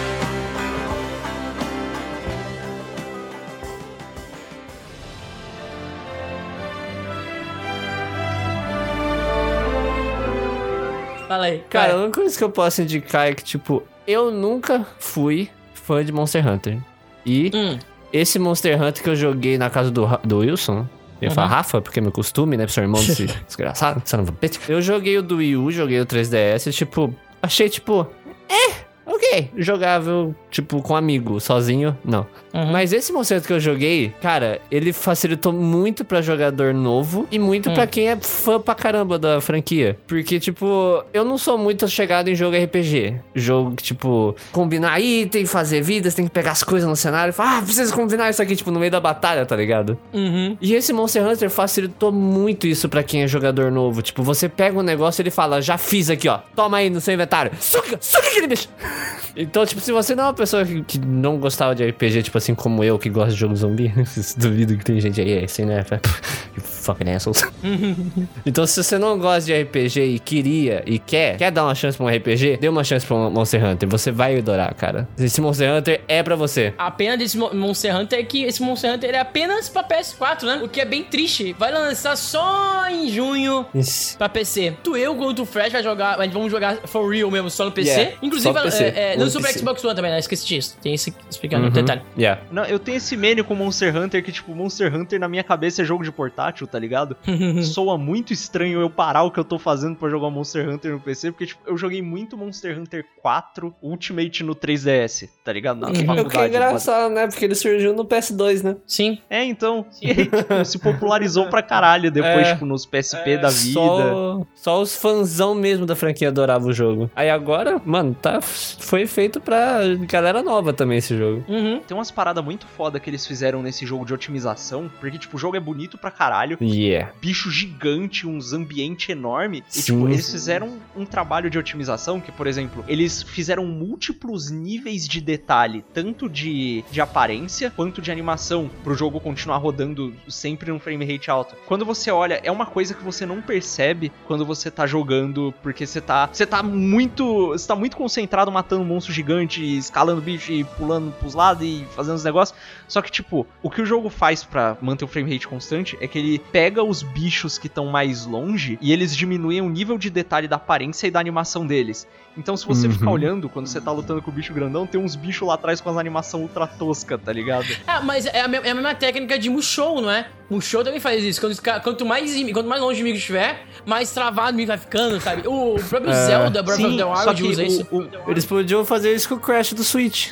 [11.38, 11.64] Fala aí.
[11.70, 12.04] Cara, a vai.
[12.06, 16.48] única coisa que eu posso indicar é que, tipo, eu nunca fui fã de Monster
[16.48, 16.80] Hunter.
[17.24, 17.78] E Hum,
[18.12, 20.88] esse Monster Hunter que eu joguei na casa do, do Wilson.
[21.22, 22.64] Eu ia falar Rafa, porque é meu costume, né?
[22.66, 24.34] Pro seu irmão desse desgraçado, a.
[24.68, 28.08] Eu joguei o do Wii U, joguei o 3DS, tipo, achei tipo,
[28.50, 28.76] é,
[29.06, 29.52] ok.
[29.58, 32.26] Jogável, tipo, com amigo, sozinho, não.
[32.54, 32.72] Uhum.
[32.72, 37.38] Mas esse Monster Hunter que eu joguei, cara, ele facilitou muito pra jogador novo e
[37.38, 39.98] muito pra quem é fã pra caramba da franquia.
[40.08, 43.16] Porque, tipo, eu não sou muito chegado em jogo RPG.
[43.36, 47.34] Jogo que, tipo, combinar item, fazer vidas, tem que pegar as coisas no cenário e
[47.34, 49.98] falar, ah, precisa combinar isso aqui, tipo, no meio da batalha, tá ligado?
[50.12, 50.58] uhum.
[50.60, 54.02] E esse Monster Hunter facilitou muito isso pra quem é jogador novo.
[54.02, 56.40] Tipo, você pega um negócio e ele fala, já fiz aqui, ó.
[56.56, 57.52] Toma aí no seu inventário.
[57.60, 58.68] Suca, suca aquele bicho.
[59.40, 62.38] Então, tipo, se você não é uma pessoa que, que não gostava de RPG, tipo
[62.38, 63.94] assim como eu, que gosta de jogo zumbi,
[64.38, 65.86] duvido que tem gente aí assim, né?
[66.58, 67.44] You fucking assholes.
[68.46, 71.98] então, se você não gosta de RPG e queria e quer, quer dar uma chance
[71.98, 73.88] pra um RPG, dê uma chance pra um Monster Hunter.
[73.90, 75.08] Você vai adorar, cara.
[75.20, 76.74] Esse Monster Hunter é pra você.
[76.78, 80.44] A pena desse Mo- Monster Hunter é que esse Monster Hunter é apenas pra PS4,
[80.44, 80.62] né?
[80.64, 81.56] O que é bem triste.
[81.60, 84.18] Vai lançar só em junho Isso.
[84.18, 84.76] pra PC.
[84.84, 87.90] Tu eu quanto o Fresh vai jogar, vamos jogar for real mesmo, só no PC.
[87.92, 88.84] Yeah, Inclusive, só no PC.
[88.84, 89.52] é, é, lançou pra.
[89.52, 90.22] Xbox One também, né?
[90.28, 90.78] Esqueci disso.
[90.82, 91.70] Tem esse explicando Uhum.
[91.70, 92.02] no detalhe.
[92.18, 92.42] Yeah.
[92.52, 95.82] Não, eu tenho esse meme com Monster Hunter que, tipo, Monster Hunter na minha cabeça
[95.82, 97.16] é jogo de portátil, tá ligado?
[97.64, 101.00] Soa muito estranho eu parar o que eu tô fazendo pra jogar Monster Hunter no
[101.00, 105.80] PC, porque, tipo, eu joguei muito Monster Hunter 4 Ultimate no 3DS, tá ligado?
[105.80, 105.92] Na O
[106.30, 107.28] que é engraçado, né?
[107.28, 108.76] Porque ele surgiu no PS2, né?
[108.86, 109.20] Sim.
[109.30, 112.54] É, então, e aí, tipo, se popularizou pra caralho depois, É.
[112.54, 113.74] tipo, nos PSP da vida.
[113.80, 117.10] Só, só os fãzão mesmo da franquia adoravam o jogo.
[117.16, 119.80] Aí agora, mano, tá, foi feito pra
[120.18, 121.44] galera nova também esse jogo.
[121.48, 121.80] Uhum.
[121.80, 125.40] Tem umas paradas muito foda que eles fizeram nesse jogo de otimização, porque, tipo, o
[125.40, 127.12] jogo é bonito pra caralho, Yeah.
[127.22, 129.64] bicho gigante, uns ambiente enorme.
[129.70, 129.94] E, Sim.
[129.94, 135.22] tipo, eles fizeram um trabalho de otimização que, por exemplo, eles fizeram múltiplos níveis de
[135.22, 141.06] detalhe, tanto de, de aparência quanto de animação, pro jogo continuar rodando sempre num frame
[141.06, 141.56] rate alto.
[141.66, 145.86] Quando você olha, é uma coisa que você não percebe quando você tá jogando, porque
[145.86, 150.52] você tá, você tá muito, você tá muito concentrado matando um monstro gigante, escalando bicho
[150.52, 152.58] e pulando pros lados e fazendo os negócios.
[152.88, 156.08] Só que, tipo, o que o jogo faz pra manter o frame rate constante é
[156.08, 160.10] que ele pega os bichos que estão mais longe e eles diminuem o nível de
[160.10, 162.08] detalhe da aparência e da animação deles.
[162.38, 162.94] Então, se você Uhum.
[162.94, 165.82] ficar olhando, quando você tá lutando com o bicho grandão, tem uns bichos lá atrás
[165.82, 167.66] com as animação ultra tosca, tá ligado?
[167.88, 170.28] Ah, mas é a, me- é a mesma técnica de Mushow, não é?
[170.50, 171.42] Mushow também faz isso.
[171.64, 175.20] Ca- quanto, mais, quanto mais longe o inimigo estiver, mais travado o inimigo vai ficando,
[175.20, 175.48] sabe?
[175.48, 176.26] O próprio É.
[176.28, 177.88] Zelda, Breath of Sim, the só Wild que usa isso.
[177.92, 180.32] o, o- Eles podiam fazer isso com o Crash do Switch.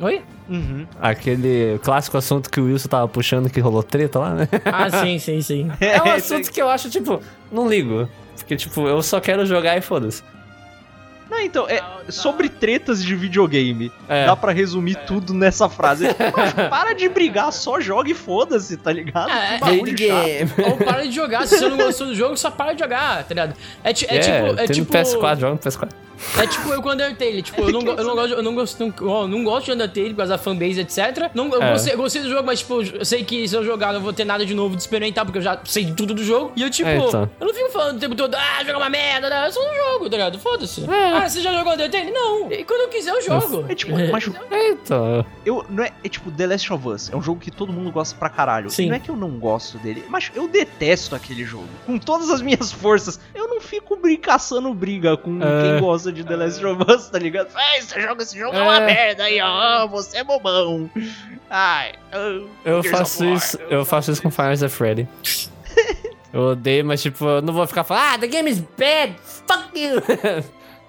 [0.00, 0.22] Oi?
[0.48, 0.86] Uhum.
[1.00, 4.48] Aquele clássico assunto que o Wilson tava puxando que rolou treta lá, né?
[4.64, 5.70] Ah, sim, sim, sim.
[5.80, 8.08] É um assunto que eu acho, tipo, não ligo.
[8.36, 10.22] Porque, tipo, eu só quero jogar e foda-se.
[11.32, 13.90] Não, então, é sobre tretas de videogame.
[14.06, 14.26] É.
[14.26, 16.06] Dá pra resumir tudo nessa frase.
[16.68, 19.30] Para de brigar, só joga e foda-se, tá ligado?
[19.30, 20.62] É, Que bagulho chato.
[20.70, 21.46] Ou para de jogar.
[21.46, 23.54] Se você não gostou do jogo, só para de jogar, tá ligado?
[23.82, 24.60] É, ti- é tipo.
[24.60, 25.88] É tipo no PS4, joga no PS4.
[26.38, 28.94] É tipo eu com Undertale, tipo, eu não, eu não gosto, eu não gosto, não,
[29.22, 31.30] eu não gosto de Undertale por causa da fanbase, etc.
[31.34, 31.72] Não, eu É.
[31.72, 34.24] gostei, gostei do jogo, mas tipo, eu sei que se eu jogar não vou ter
[34.24, 36.52] nada de novo de experimentar, porque eu já sei tudo do jogo.
[36.54, 37.28] E eu, tipo, É, então.
[37.40, 39.48] eu não fico falando o tempo todo, ah, joga uma merda, né?
[39.48, 40.38] eu só não jogo, tá ligado?
[40.38, 40.84] Foda-se.
[40.88, 41.21] É.
[41.22, 42.10] Ah, você já jogou Undertale?
[42.10, 42.50] Não.
[42.52, 43.64] E quando eu quiser, eu jogo.
[43.68, 45.24] É tipo, macho, Eita.
[45.46, 47.90] eu, não é, é tipo The Last of Us, é um jogo que todo mundo
[47.92, 48.70] gosta pra caralho.
[48.70, 48.84] Sim.
[48.84, 51.68] E não é que eu não gosto dele, mas eu detesto aquele jogo.
[51.86, 53.20] Com todas as minhas forças.
[53.34, 55.62] Eu não fico brin- caçando briga com É.
[55.62, 57.48] quem gosta de The Last of Us, tá ligado?
[57.54, 58.86] Ai, você joga esse jogo é, uma É.
[58.86, 60.90] merda aí, ó, você é bobão.
[61.48, 65.08] Ai, oh, Eu faço isso, eu faço isso com Final Fantasy Freddy.
[66.32, 69.78] Eu odeio, mas tipo, eu não vou ficar falando, ah, the game is bad, fuck
[69.78, 70.00] you.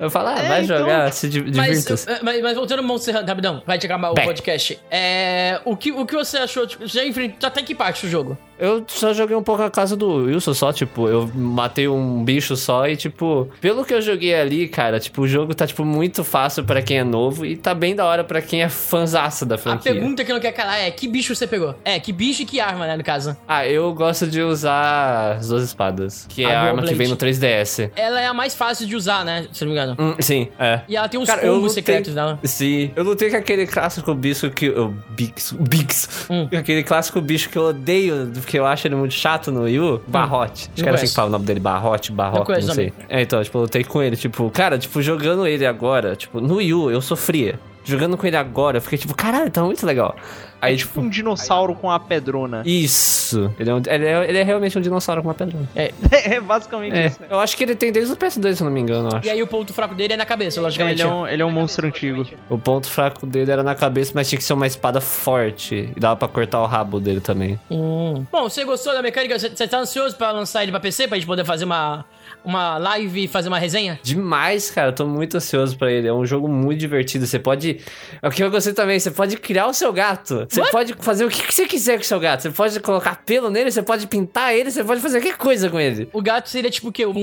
[0.04, 2.86] Eu falo, ah, É, vai então, jogar, se di- Mas, eh, mas, mas voltando ao
[2.86, 4.26] Monster Hunter, rapidão, vai te acabar o Bem.
[4.26, 4.78] podcast.
[4.92, 6.68] É, o, que, o que você achou?
[6.68, 8.38] Tipo, já enfrentou até que parte do jogo?
[8.64, 12.56] Eu só joguei um pouco a casa do Wilson, só, tipo, eu matei um bicho
[12.56, 16.24] só e, tipo, pelo que eu joguei ali, cara, tipo, o jogo tá, tipo, muito
[16.24, 19.56] fácil pra quem é novo e tá bem da hora pra quem é fãzaço da
[19.56, 19.92] A franquia.
[19.94, 21.76] pergunta que não quer calar é: que bicho você pegou?
[21.84, 23.36] É, que bicho e que arma, né, no caso?
[23.48, 26.96] Ah, eu gosto de usar as duas espadas, que é A a arma Dual que
[26.96, 27.12] vem Blade.
[27.12, 27.92] no 3DS.
[27.96, 29.46] Ela é a mais fácil de usar, né?
[29.52, 29.96] Se eu não me engano.
[30.00, 30.82] Hum, sim, é.
[30.88, 32.40] E ela tem uns Cara, eu combos lutei- secretos dela.
[32.44, 34.70] Sim, eu lutei com aquele clássico bicho que.
[34.70, 35.52] O Bix.
[35.60, 36.28] Bix.
[36.30, 36.48] Hum.
[36.58, 40.02] Aquele clássico bicho que eu odeio, porque eu acho ele muito chato no Yu.
[40.08, 40.70] Barrote.
[40.74, 42.92] Acho que era assim que fala o nome dele, Barrote, Barrote, conheço não sei.
[42.92, 43.06] também.
[43.10, 46.62] É, então, tipo, eu lutei com ele, tipo, cara, tipo, jogando ele agora, tipo, no
[46.62, 47.60] Yu eu sofria.
[47.86, 50.16] Jogando com ele agora, eu fiquei tipo, caralho, tá muito legal.
[50.64, 51.02] Aí, Tipo tipo.
[51.02, 52.62] um dinossauro com a pedrona.
[52.66, 53.54] Isso.
[53.60, 55.58] Ele é, um- ele, é, ele é realmente um dinossauro com uma pedra.
[55.76, 57.08] É basicamente É.
[57.08, 57.22] isso.
[57.22, 57.28] né?
[57.30, 59.28] Eu acho que ele tem desde o PS2, se eu não me engano, eu acho.
[59.28, 61.02] E aí o ponto fraco dele é na cabeça, logicamente.
[61.02, 62.26] Ele é, um, ele é um monstro antigo.
[62.50, 65.90] O ponto fraco dele era na cabeça, mas tinha que ser uma espada forte.
[65.96, 67.60] E dava pra cortar o rabo dele também.
[67.70, 68.24] Hum.
[68.32, 69.38] Bom, você gostou da mecânica?
[69.38, 71.08] Você você tá ansioso pra lançar ele pra PC?
[71.08, 72.06] Pra gente poder fazer uma,
[72.44, 74.00] uma live e fazer uma resenha?
[74.04, 74.90] Demais, cara.
[74.90, 76.08] Eu tô muito ansioso pra ele.
[76.08, 77.26] É um jogo muito divertido.
[77.26, 77.80] Você pode.
[78.22, 79.00] É o que eu gostei também.
[79.00, 80.46] Você pode criar o seu gato.
[80.54, 82.42] Você pode fazer o que você quiser com o seu gato.
[82.44, 85.80] Você pode colocar pelo nele, você pode pintar ele, você pode fazer qualquer coisa com
[85.80, 86.10] ele.
[86.14, 87.06] O gato seria tipo o quê?
[87.06, 87.14] Um,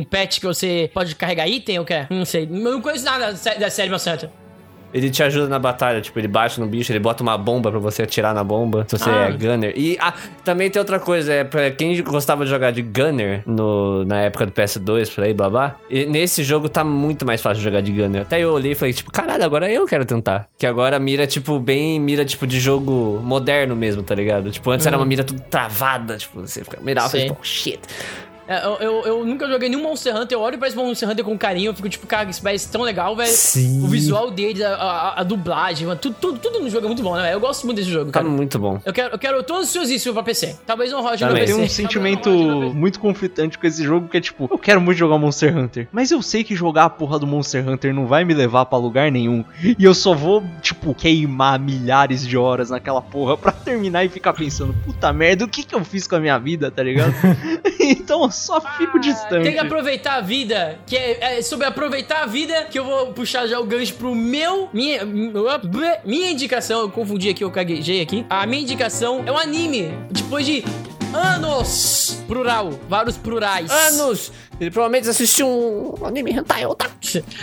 [0.00, 2.06] um pet que você pode carregar item ou quê?
[2.10, 2.44] Não sei.
[2.44, 4.30] Eu não conheço nada da sé- da série, meu certo.
[4.92, 7.78] Ele te ajuda na batalha, tipo, ele bate no bicho, ele bota uma bomba pra
[7.80, 9.28] você atirar na bomba, se você Ah.
[9.28, 9.72] é gunner.
[9.76, 10.14] E ah,
[10.44, 14.46] também tem outra coisa, é pra quem gostava de jogar de gunner no, na época
[14.46, 15.76] do PS2, por aí, blá blá.
[15.90, 18.22] E nesse jogo tá muito mais fácil jogar de gunner.
[18.22, 20.48] Até eu olhei e falei, tipo, caralho, agora eu quero tentar.
[20.58, 24.50] Que agora a mira, tipo, bem mira, tipo, de jogo moderno mesmo, tá ligado?
[24.50, 27.80] Tipo, antes era uma mira tudo travada, tipo, você fica mirava e tipo, shit.
[28.48, 30.36] É, Eu, eu, eu nunca joguei nenhum Monster Hunter.
[30.38, 31.68] Eu olho pra esse Monster Hunter com carinho.
[31.70, 33.30] Eu fico tipo, cara, isso parece tão legal, velho.
[33.30, 33.84] Sim.
[33.84, 37.02] O visual dele, a, a, a dublagem, mano, tudo, tudo, tudo no jogo é muito
[37.02, 37.34] bom, né, velho?
[37.34, 38.30] Eu gosto muito desse jogo, Tá cara.
[38.30, 38.80] muito bom.
[38.84, 40.56] Eu quero, eu quero, eu tô ansiosíssimo pra PC.
[40.66, 41.44] Talvez não rode no Também.
[41.44, 41.54] PC.
[41.56, 44.96] Tem um sentimento no muito conflitante com esse jogo, que é tipo, eu quero muito
[44.96, 48.24] jogar Monster Hunter, mas eu sei que jogar a porra do Monster Hunter não vai
[48.24, 49.44] me levar pra lugar nenhum.
[49.62, 54.32] E eu só vou, tipo, queimar milhares de horas naquela porra pra terminar e ficar
[54.32, 57.12] pensando, puta merda, o que que eu fiz com a minha vida, tá ligado?
[57.80, 59.44] então só fico distante.
[59.44, 63.12] Tem que aproveitar a vida, que é, é sobre aproveitar a vida, que eu vou
[63.12, 65.00] puxar já o gancho pro meu, minha,
[66.04, 68.24] minha indicação, eu confundi aqui, eu caguejei aqui.
[68.30, 70.64] A minha indicação é um anime, depois de
[71.12, 73.70] anos, plural, vários plurais.
[73.70, 74.32] Anos!
[74.60, 76.94] Ele provavelmente assistiu um anime hentai otaku.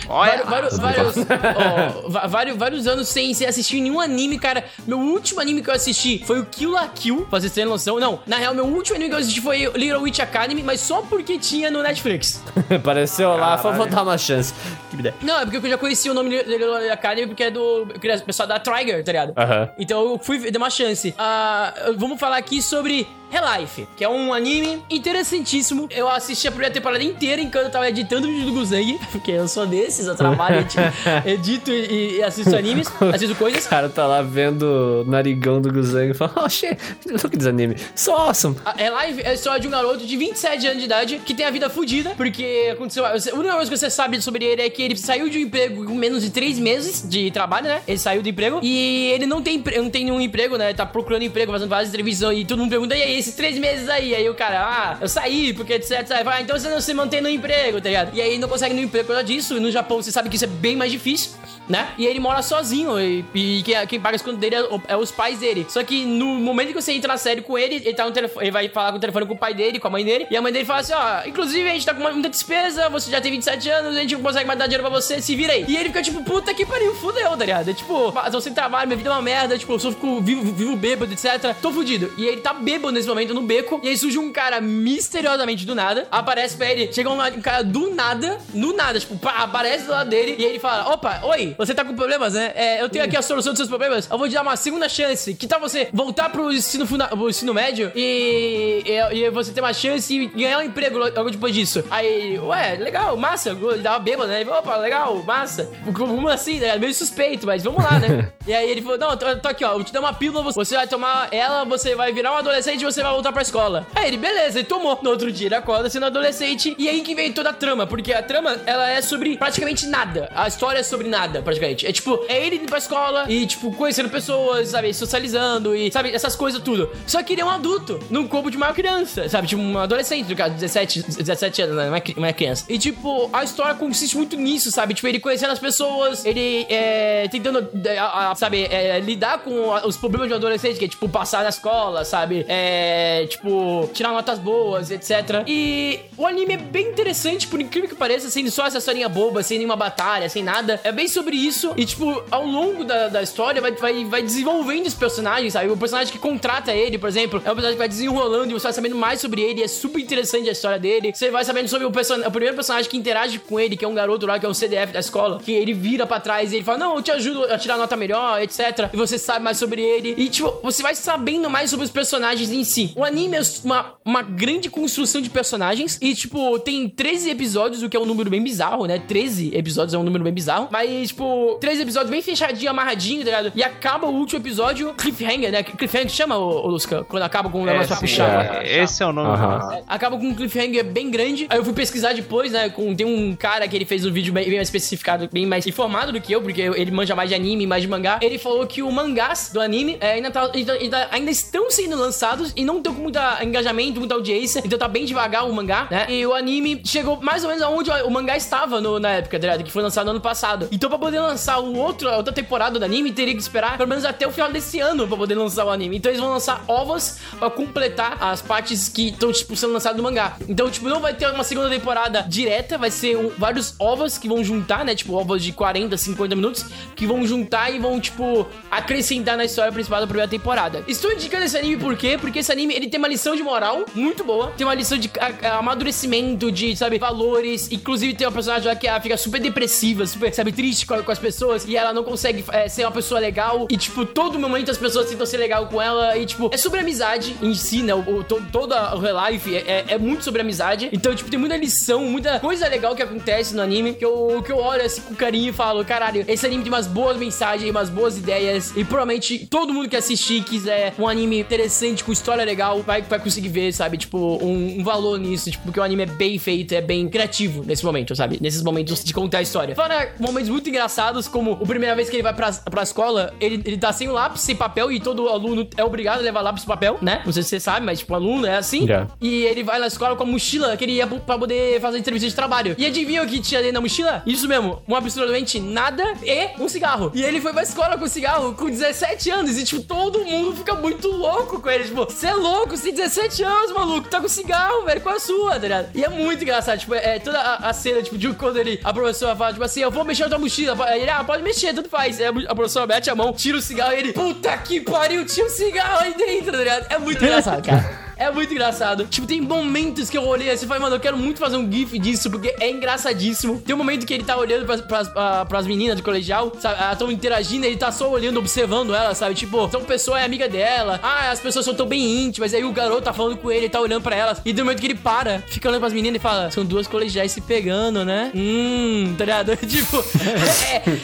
[0.09, 4.65] Olha, vários, vários, vários, vários, vários anos sem, sem assistir nenhum anime, cara.
[4.85, 7.99] Meu último anime que eu assisti foi o Kill la Kill, pra vocês terem noção.
[7.99, 10.81] Não, na real, meu último anime que eu assisti foi o Little Witch Academy, mas
[10.81, 12.43] só porque tinha no Netflix.
[12.69, 14.53] Apareceu lá, foi vou dar uma chance.
[14.89, 15.15] Que ideia.
[15.21, 17.87] Não, é porque eu já conhecia o nome Little Witch Academy porque é do
[18.25, 19.33] pessoal da Trigger, tá ligado?
[19.37, 19.69] Aham.
[19.79, 21.13] Então eu fui dar uma chance.
[21.17, 25.87] Ah, vamos falar aqui sobre Relife, que é um anime interessantíssimo.
[25.91, 29.31] Eu assisti a primeira temporada inteira enquanto eu tava editando o vídeo do Guzang, porque
[29.31, 30.81] eu sou desses, eu trabalho, edito,
[31.25, 33.65] edito e, e assisto animes, assisto coisas.
[33.65, 37.47] O cara tá lá vendo o narigão do Guzang e fala, oh shit, look this
[37.47, 37.75] anime.
[37.95, 38.55] So awesome.
[38.65, 41.45] A Relife é a história de um garoto de 27 anos de idade que tem
[41.45, 43.05] a vida fodida, porque aconteceu.
[43.05, 45.85] A única coisa que você sabe sobre ele é que ele saiu de um emprego
[45.85, 47.81] com menos de 3 meses de trabalho, né?
[47.87, 50.67] Ele saiu do emprego e ele não tem, não tem nenhum emprego, né?
[50.69, 53.59] Ele tá procurando emprego, fazendo várias entrevistas e todo mundo pergunta, e aí, esses 3
[53.59, 54.15] meses aí?
[54.15, 56.05] Aí o cara, ah, eu saí, porque etc.
[56.07, 58.15] Fala, ah, então você não se mantém no emprego, tá ligado?
[58.15, 59.57] E aí não consegue nenhum emprego por causa disso.
[59.57, 61.31] E no Japão você sabe que isso é bem mais difícil,
[61.67, 61.89] né?
[61.97, 65.11] E ele mora sozinho e, e quem, quem paga as contas dele é, é os
[65.11, 65.65] pais dele.
[65.69, 68.45] Só que no momento que você entra na série com ele, ele tá no telefone,
[68.45, 70.37] ele vai falar com o telefone com o pai dele, com a mãe dele, e
[70.37, 73.19] a mãe dele fala assim: ó, inclusive a gente tá com muita despesa, você já
[73.19, 75.65] tem 27 anos, a gente não consegue mais dar dinheiro pra você, se vira aí.
[75.67, 77.69] E ele fica tipo, puta que pariu, fudeu, tá ligado?
[77.69, 80.53] É tipo, eu sem trabalho, minha vida é uma merda, tipo, eu só fico vivo,
[80.53, 81.55] vivo bêbado, etc.
[81.61, 82.13] Tô fudido.
[82.17, 85.73] E ele tá bêbado nesse momento no beco, e aí surge um cara misteriosamente do
[85.73, 89.85] nada, aparece pra ele, chega um, um cara do nada, no nada, tipo, pá, aparece
[89.85, 92.51] do lado dele, e ele fala: opa, oi, você tá com problemas, né?
[92.55, 94.87] É, eu tenho aqui a solução dos seus problemas, eu vou te dar uma segunda
[94.89, 95.33] chance.
[95.33, 99.73] Que tal você voltar pro ensino, funda pro ensino médio e, e, você ter uma
[99.73, 101.83] chance e ganhar um emprego logo depois disso?
[101.89, 104.37] Aí, ué, legal, massa, ele dava bêbado, né?
[104.37, 105.69] Ele falou, opa, legal, massa.
[105.93, 106.77] Como assim, né?
[106.77, 108.31] Meio suspeito, mas vamos lá, né?
[108.45, 110.51] e aí ele falou, não, tô, tô aqui, ó, eu vou te dar uma pílula,
[110.51, 113.85] você vai tomar ela, você vai virar um adolescente e você vai voltar pra escola.
[113.95, 114.99] Aí ele, beleza, ele tomou.
[115.01, 118.13] No outro dia ele acorda sendo adolescente e aí que vem toda a trama, porque
[118.13, 120.29] a trama, ela é sobre praticamente nada.
[120.35, 121.85] A história é sobre nada, praticamente.
[121.87, 126.09] É tipo, é ele indo pra escola e, tipo, conhecendo pessoas, sabe, socializando e, sabe,
[126.11, 126.89] essas coisas tudo.
[127.07, 130.27] Só que ele é um adulto, num corpo de uma criança, sabe, tipo, um adolescente,
[130.29, 131.85] no caso, 17, 17 anos, né,
[132.17, 132.65] não é é criança.
[132.67, 137.27] E, tipo, a história consiste muito nisso, sabe, tipo, ele conhecendo as pessoas, ele é,
[137.29, 140.87] tentando é, a- sabe, é, lidar com a- os problemas de um adolescente, que é
[140.87, 142.45] tipo passar na escola, sabe?
[142.47, 145.43] É, tipo, tirar notas boas, etc.
[145.47, 149.43] E o anime é bem interessante, por incrível que pareça, sem só essa historinha boba,
[149.43, 150.79] sem nenhuma batalha, sem nada.
[150.83, 151.73] É bem sobre isso.
[151.75, 155.69] E, tipo, ao longo da, da história, vai, vai, vai desenvolvendo os personagens, sabe?
[155.69, 158.63] O personagem que contrata ele, por exemplo, é um personagem que vai desenrolando e você
[158.63, 159.61] vai sabendo mais sobre ele.
[159.61, 161.11] É super interessante a história dele.
[161.13, 163.93] Você vai sabendo sobre o, o primeiro personagem que interage com ele, que é um
[163.93, 166.63] garoto lá, que é o CDF da escola, que ele vira pra trás e ele
[166.63, 168.89] fala: Não, eu te ajudo a tirar nota melhor, etc.
[168.93, 170.15] E você sabe mais sobre ele.
[170.17, 172.93] E, tipo, você vai sabendo mais sobre os personagens em si.
[172.95, 175.97] O anime é uma, uma grande construção de personagens.
[176.01, 178.99] E, tipo, tem 13 episódios, o que é um número bem bizarro, né?
[178.99, 180.69] 13 episódios é um número bem bizarro.
[180.71, 181.24] Mas, tipo,
[181.59, 183.51] 13 episódios bem fechadinho, amarradinho, tá ligado?
[183.55, 185.63] E acaba o último episódio, cliffhanger, né?
[185.63, 188.63] Cliffhanger chama, ô, ô Lusca, quando acaba com um negócio pra puxar.
[188.65, 189.29] é, esse é o nome.
[189.29, 189.81] Aham.
[189.87, 191.47] Acaba com um cliffhanger bem grande.
[191.49, 192.69] Aí eu fui pesquisar depois, né?
[192.69, 195.65] Com, tem um cara que ele fez um vídeo bem, bem mais especificado, bem mais
[195.67, 198.19] informado do que eu, porque ele manja mais de anime, mais de mangá.
[198.21, 201.95] Ele falou que o mangás do anime é, ainda, tá- ainda, ainda- ainda estão sendo
[201.97, 204.61] lançados e não estão com muito engajamento, muita audiência.
[204.65, 206.05] Então tá bem devagar o mangá, né?
[206.09, 209.47] E o anime chegou mais ou menos aonde o mangá estava no- na época, tá
[209.47, 209.63] ligado?
[209.63, 210.67] Que foi lançado no ano passado.
[210.71, 214.05] Então pra poder lançar o outro, outra temporada do anime, teria que esperar pelo menos
[214.05, 215.97] até o final desse ano pra poder lançar o anime.
[215.97, 220.03] Então eles vão lançar ovos pra completar as partes que estão, tipo, sendo lançadas no
[220.03, 220.37] mangá.
[220.47, 224.27] Então, tipo, não vai ter uma segunda temporada direta, vai ser um- vários ovos que
[224.27, 224.95] vão juntar, né?
[224.95, 229.71] Tipo, ovos de 40, 50 minutos, que vão juntar e vão, tipo, acrescentar na história
[229.71, 230.83] principal da primeira temporada.
[230.87, 232.17] Estou indicando esse anime por quê?
[232.19, 235.09] Porque esse anime, ele tem uma lição de moral muito boa, tem uma lição de
[235.19, 237.71] a- a- amadurecimento, de, sabe, valores.
[237.71, 241.03] Inclusive, tem uma personagem lá que ela fica super depressiva, super, sabe, triste com, a-
[241.05, 244.37] com as pessoas, e ela não consegue é, ser uma pessoa legal, e, tipo, todo
[244.39, 247.81] momento as pessoas tentam ser legal com ela, e, tipo, é sobre amizade em si,
[247.83, 247.93] né?
[247.93, 250.89] O, o, to- toda o Real Life é, é- é muito sobre amizade.
[250.91, 254.51] Então, tipo, tem muita lição, muita coisa legal que acontece no anime, que eu, que
[254.51, 257.89] eu olho assim com carinho e falo, caralho, esse anime tem umas boas mensagens, umas
[257.89, 262.81] boas ideias, e provavelmente todo mundo que assistir quiser um anime interessante, com história legal,
[262.81, 263.97] vai, vai conseguir ver, sabe?
[263.97, 267.63] Tipo, um, um valor nisso, tipo, porque o anime é bem feito, é bem criativo
[267.65, 268.37] nesse momento, sabe?
[268.41, 269.75] Nesses momentos de contar a história.
[269.75, 270.94] Fora momentos muito engraçados,
[271.27, 274.41] como a primeira vez que ele vai pra, pra escola, ele, ele tá sem lápis,
[274.41, 277.21] sem papel, e todo aluno é obrigado a levar lápis e papel, né?
[277.25, 278.87] Não sei se você sabe, mas, tipo, aluno é assim.
[278.87, 279.07] Já.
[279.21, 282.27] E ele vai na escola com a mochila que ele ia pra poder fazer entrevista
[282.27, 282.75] de trabalho.
[282.77, 284.23] E adivinha o que tinha dentro da mochila?
[284.25, 287.11] Isso mesmo, uma pistola doente, nada e um cigarro.
[287.13, 289.57] E ele foi pra escola com cigarro com 17 anos.
[289.57, 291.85] E, tipo, todo mundo fica muito louco com ele.
[291.85, 294.07] Tipo, você é louco, você tem 17 anos, maluco.
[294.09, 295.89] Tá com cigarro, velho, com a sua, tá ligado?
[295.95, 298.93] E é muito engraçado, tipo, é toda a, a cena, tipo, de quando ele, a
[298.93, 300.74] professora fala, tipo assim, eu vou mexer na tua mochila.
[300.93, 302.19] Ele, ah, pode mexer, tudo faz.
[302.19, 305.25] Aí a, a professora mete a mão, tira o cigarro e ele, puta que pariu,
[305.25, 306.85] tinha um cigarro aí dentro, tá ligado?
[306.91, 308.04] É muito engraçado, cara.
[308.17, 309.05] É muito engraçado.
[309.05, 311.69] Tipo, tem momentos que eu olhei assim e falei, mano, eu quero muito fazer um
[311.71, 313.61] GIF disso, porque é engraçadíssimo.
[313.61, 316.81] Tem um momento que ele tá olhando pras, pras, ah, pras meninas do colegial, sabe?
[316.81, 319.35] Elas tão interagindo, ele tá só olhando, observando ela, sabe?
[319.35, 320.99] Tipo, então a pessoa é amiga dela.
[321.03, 322.53] Ah, as pessoas são tão bem íntimas.
[322.53, 324.41] Aí o garoto tá falando com ele, ele tá olhando pra elas.
[324.45, 327.31] E do momento que ele para, fica olhando pras meninas e fala: São duas colegiais
[327.31, 328.31] se pegando, né?
[328.33, 329.57] Hum, tá ligado?
[329.67, 330.03] tipo,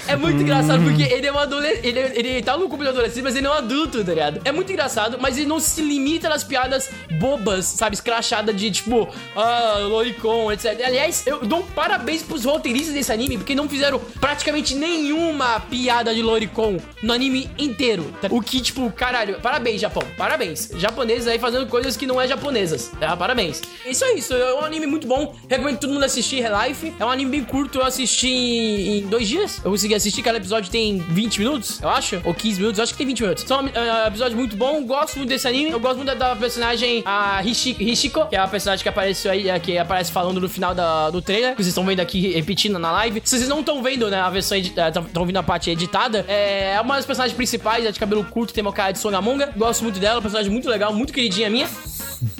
[0.07, 1.87] é, é muito engraçado, porque ele é um adolescente.
[1.87, 4.41] Ele, ele tá no grupo de adolescente, mas ele é um adulto, tá ligado?
[4.45, 6.89] É muito engraçado, mas ele não se limita nas piadas
[7.19, 7.95] bobas, sabe?
[7.95, 10.79] Escrachada de tipo, ah, Lolicon, etc.
[10.85, 16.13] Aliás, eu dou um parabéns pros roteiristas desse anime, porque não fizeram praticamente nenhuma piada
[16.13, 18.13] de Lolicon no anime inteiro.
[18.29, 20.69] O que, tipo, caralho, parabéns, Japão, parabéns.
[20.75, 23.15] Japoneses aí fazendo coisas que não é japonesas, tá?
[23.15, 23.61] Parabéns.
[23.85, 25.35] Isso é isso, é um anime muito bom.
[25.49, 26.93] Recomendo todo mundo assistir Relife.
[26.99, 29.61] É um anime bem curto, eu assisti em, dois dias.
[29.63, 32.93] Eu consegui assistir, cada episódio tem 20 minutos, eu acho, ou 15 minutos, eu acho
[32.93, 33.45] que tem 20 minutos.
[33.49, 35.71] É, um episódio muito bom, gosto muito desse anime.
[35.71, 36.35] Eu gosto muito da, da
[36.99, 40.39] personagem a Hishi- Hishiko, que é a personagem que apareceu aí, é, que aparece falando
[40.41, 43.21] no final da- do trailer, que vocês estão vendo aqui repetindo na live.
[43.23, 46.95] Se vocês não estão vendo, né, a versão estão vendo a parte editada, é uma
[46.95, 49.51] das personagens principais, é de cabelo curto, tem uma cara de Songamonga.
[49.55, 51.67] Gosto muito dela, personagem muito legal, muito queridinha minha.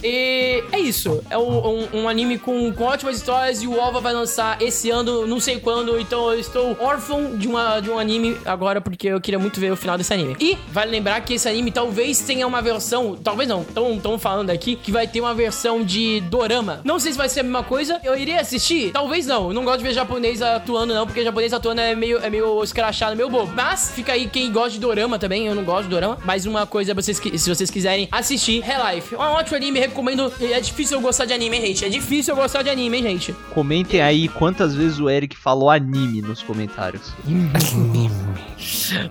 [0.04, 1.24] E é isso.
[1.30, 4.90] É um, um- um anime com, com ótimas histórias e o OVA vai lançar esse
[4.92, 6.00] ano, não sei quando.
[6.00, 9.72] Então eu estou órfão de, uma, de um anime agora porque eu queria muito ver
[9.72, 10.36] o final desse anime.
[10.40, 13.62] E vale lembrar que esse anime talvez tenha uma versão, talvez não,
[13.96, 16.82] estão falando aqui que vai ter uma versão de dorama.
[16.84, 18.00] Não sei se vai ser a mesma coisa.
[18.04, 18.92] Eu irei assistir?
[18.92, 19.50] Talvez não.
[19.50, 22.64] Eu não gosto de ver japonês atuando, não, porque japonês atuando é meio, é meio
[22.64, 23.52] escrachado, meio bobo.
[23.56, 25.48] Mas fica aí quem gosta de dorama também.
[25.48, 26.18] Eu não gosto de dorama.
[26.24, 29.16] Mas uma coisa, vocês, que- se vocês quiserem assistir, Relife.
[29.16, 30.34] É um ótimo anime anime, recomendo.
[30.42, 31.86] É difícil eu gostar de anime, hein, gente?
[31.86, 33.34] É difícil eu gostar de anime, hein, gente?
[33.54, 37.12] Comentem aí quantas vezes o Eric falou anime nos comentários.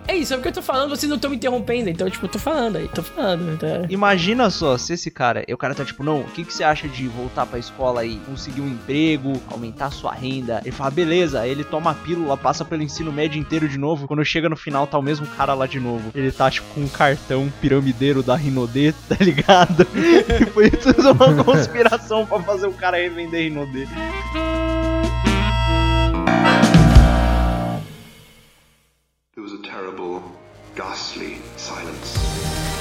[0.07, 1.89] É isso, é porque eu tô falando, vocês não estão me interrompendo.
[1.89, 3.59] Então, tipo, eu tô falando aí, tô falando.
[3.59, 3.67] Tá?
[3.89, 6.65] Imagina só, se esse cara, e o cara tá tipo, não, o que, que você
[6.65, 10.63] acha de voltar pra escola e conseguir um emprego, aumentar a sua renda?
[10.65, 14.09] Ele fala, beleza, aí ele toma a pílula, passa pelo ensino médio inteiro de novo.
[14.09, 16.11] Quando chega no final, tá o mesmo cara lá de novo.
[16.15, 19.87] Ele tá tipo com um cartão piramideiro da Rinodê, tá ligado?
[19.93, 23.87] e foi tudo uma conspiração pra fazer o cara revender Rinodê.
[29.35, 30.23] There was a terrible,
[30.75, 32.80] ghastly silence.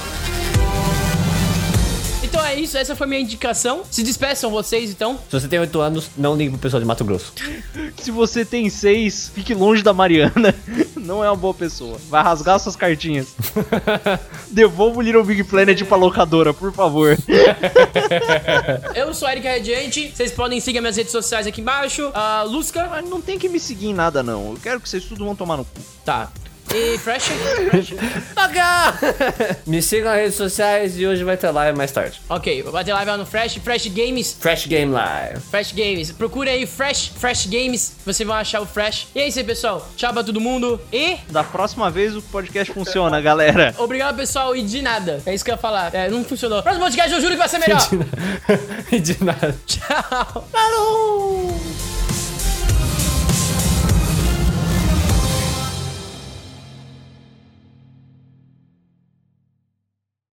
[2.30, 3.82] Então é isso, essa foi minha indicação.
[3.90, 5.18] Se despeçam vocês, então.
[5.30, 7.34] Se você tem 8 anos, não ligue pro pessoal de Mato Grosso.
[7.98, 10.56] Se você tem seis, fique longe da Mariana.
[10.96, 11.98] Não é uma boa pessoa.
[12.08, 13.30] Vai rasgar suas cartinhas.
[14.52, 17.18] Devolva o Little Big Planet pra locadora, por favor.
[18.94, 20.12] Eu sou Eric Radiante.
[20.16, 22.12] Vocês podem seguir minhas redes sociais aqui embaixo.
[22.14, 22.88] Ah, Lusca.
[22.90, 24.52] Mas não tem que me seguir em nada, não.
[24.52, 25.82] Eu quero que vocês tudo vão tomar no cu.
[26.06, 26.32] Tá.
[26.74, 27.30] E Fresh?
[29.66, 32.22] Me sigam nas redes sociais e hoje vai ter live mais tarde.
[32.30, 33.56] ok, vai ter live lá no Fresh.
[33.64, 34.38] Fresh Games.
[34.40, 35.40] Fresh Game Live.
[35.50, 36.12] Fresh Games.
[36.12, 37.94] Procure aí Fresh, Fresh Games.
[38.06, 39.08] Vocês vão achar o Fresh.
[39.16, 39.88] E é isso aí, pessoal.
[39.96, 40.80] Tchau pra todo mundo.
[40.94, 43.74] E Da próxima vez o podcast funciona, galera.
[43.80, 44.56] obrigado, pessoal.
[44.56, 45.22] E de nada.
[45.26, 45.94] É isso que eu ia falar.
[45.96, 46.62] É, não funcionou.
[46.62, 47.80] Próximo podcast eu juro que vai ser melhor.
[49.02, 49.56] De nada.
[49.66, 50.48] Tchau.
[50.52, 51.99] Falou!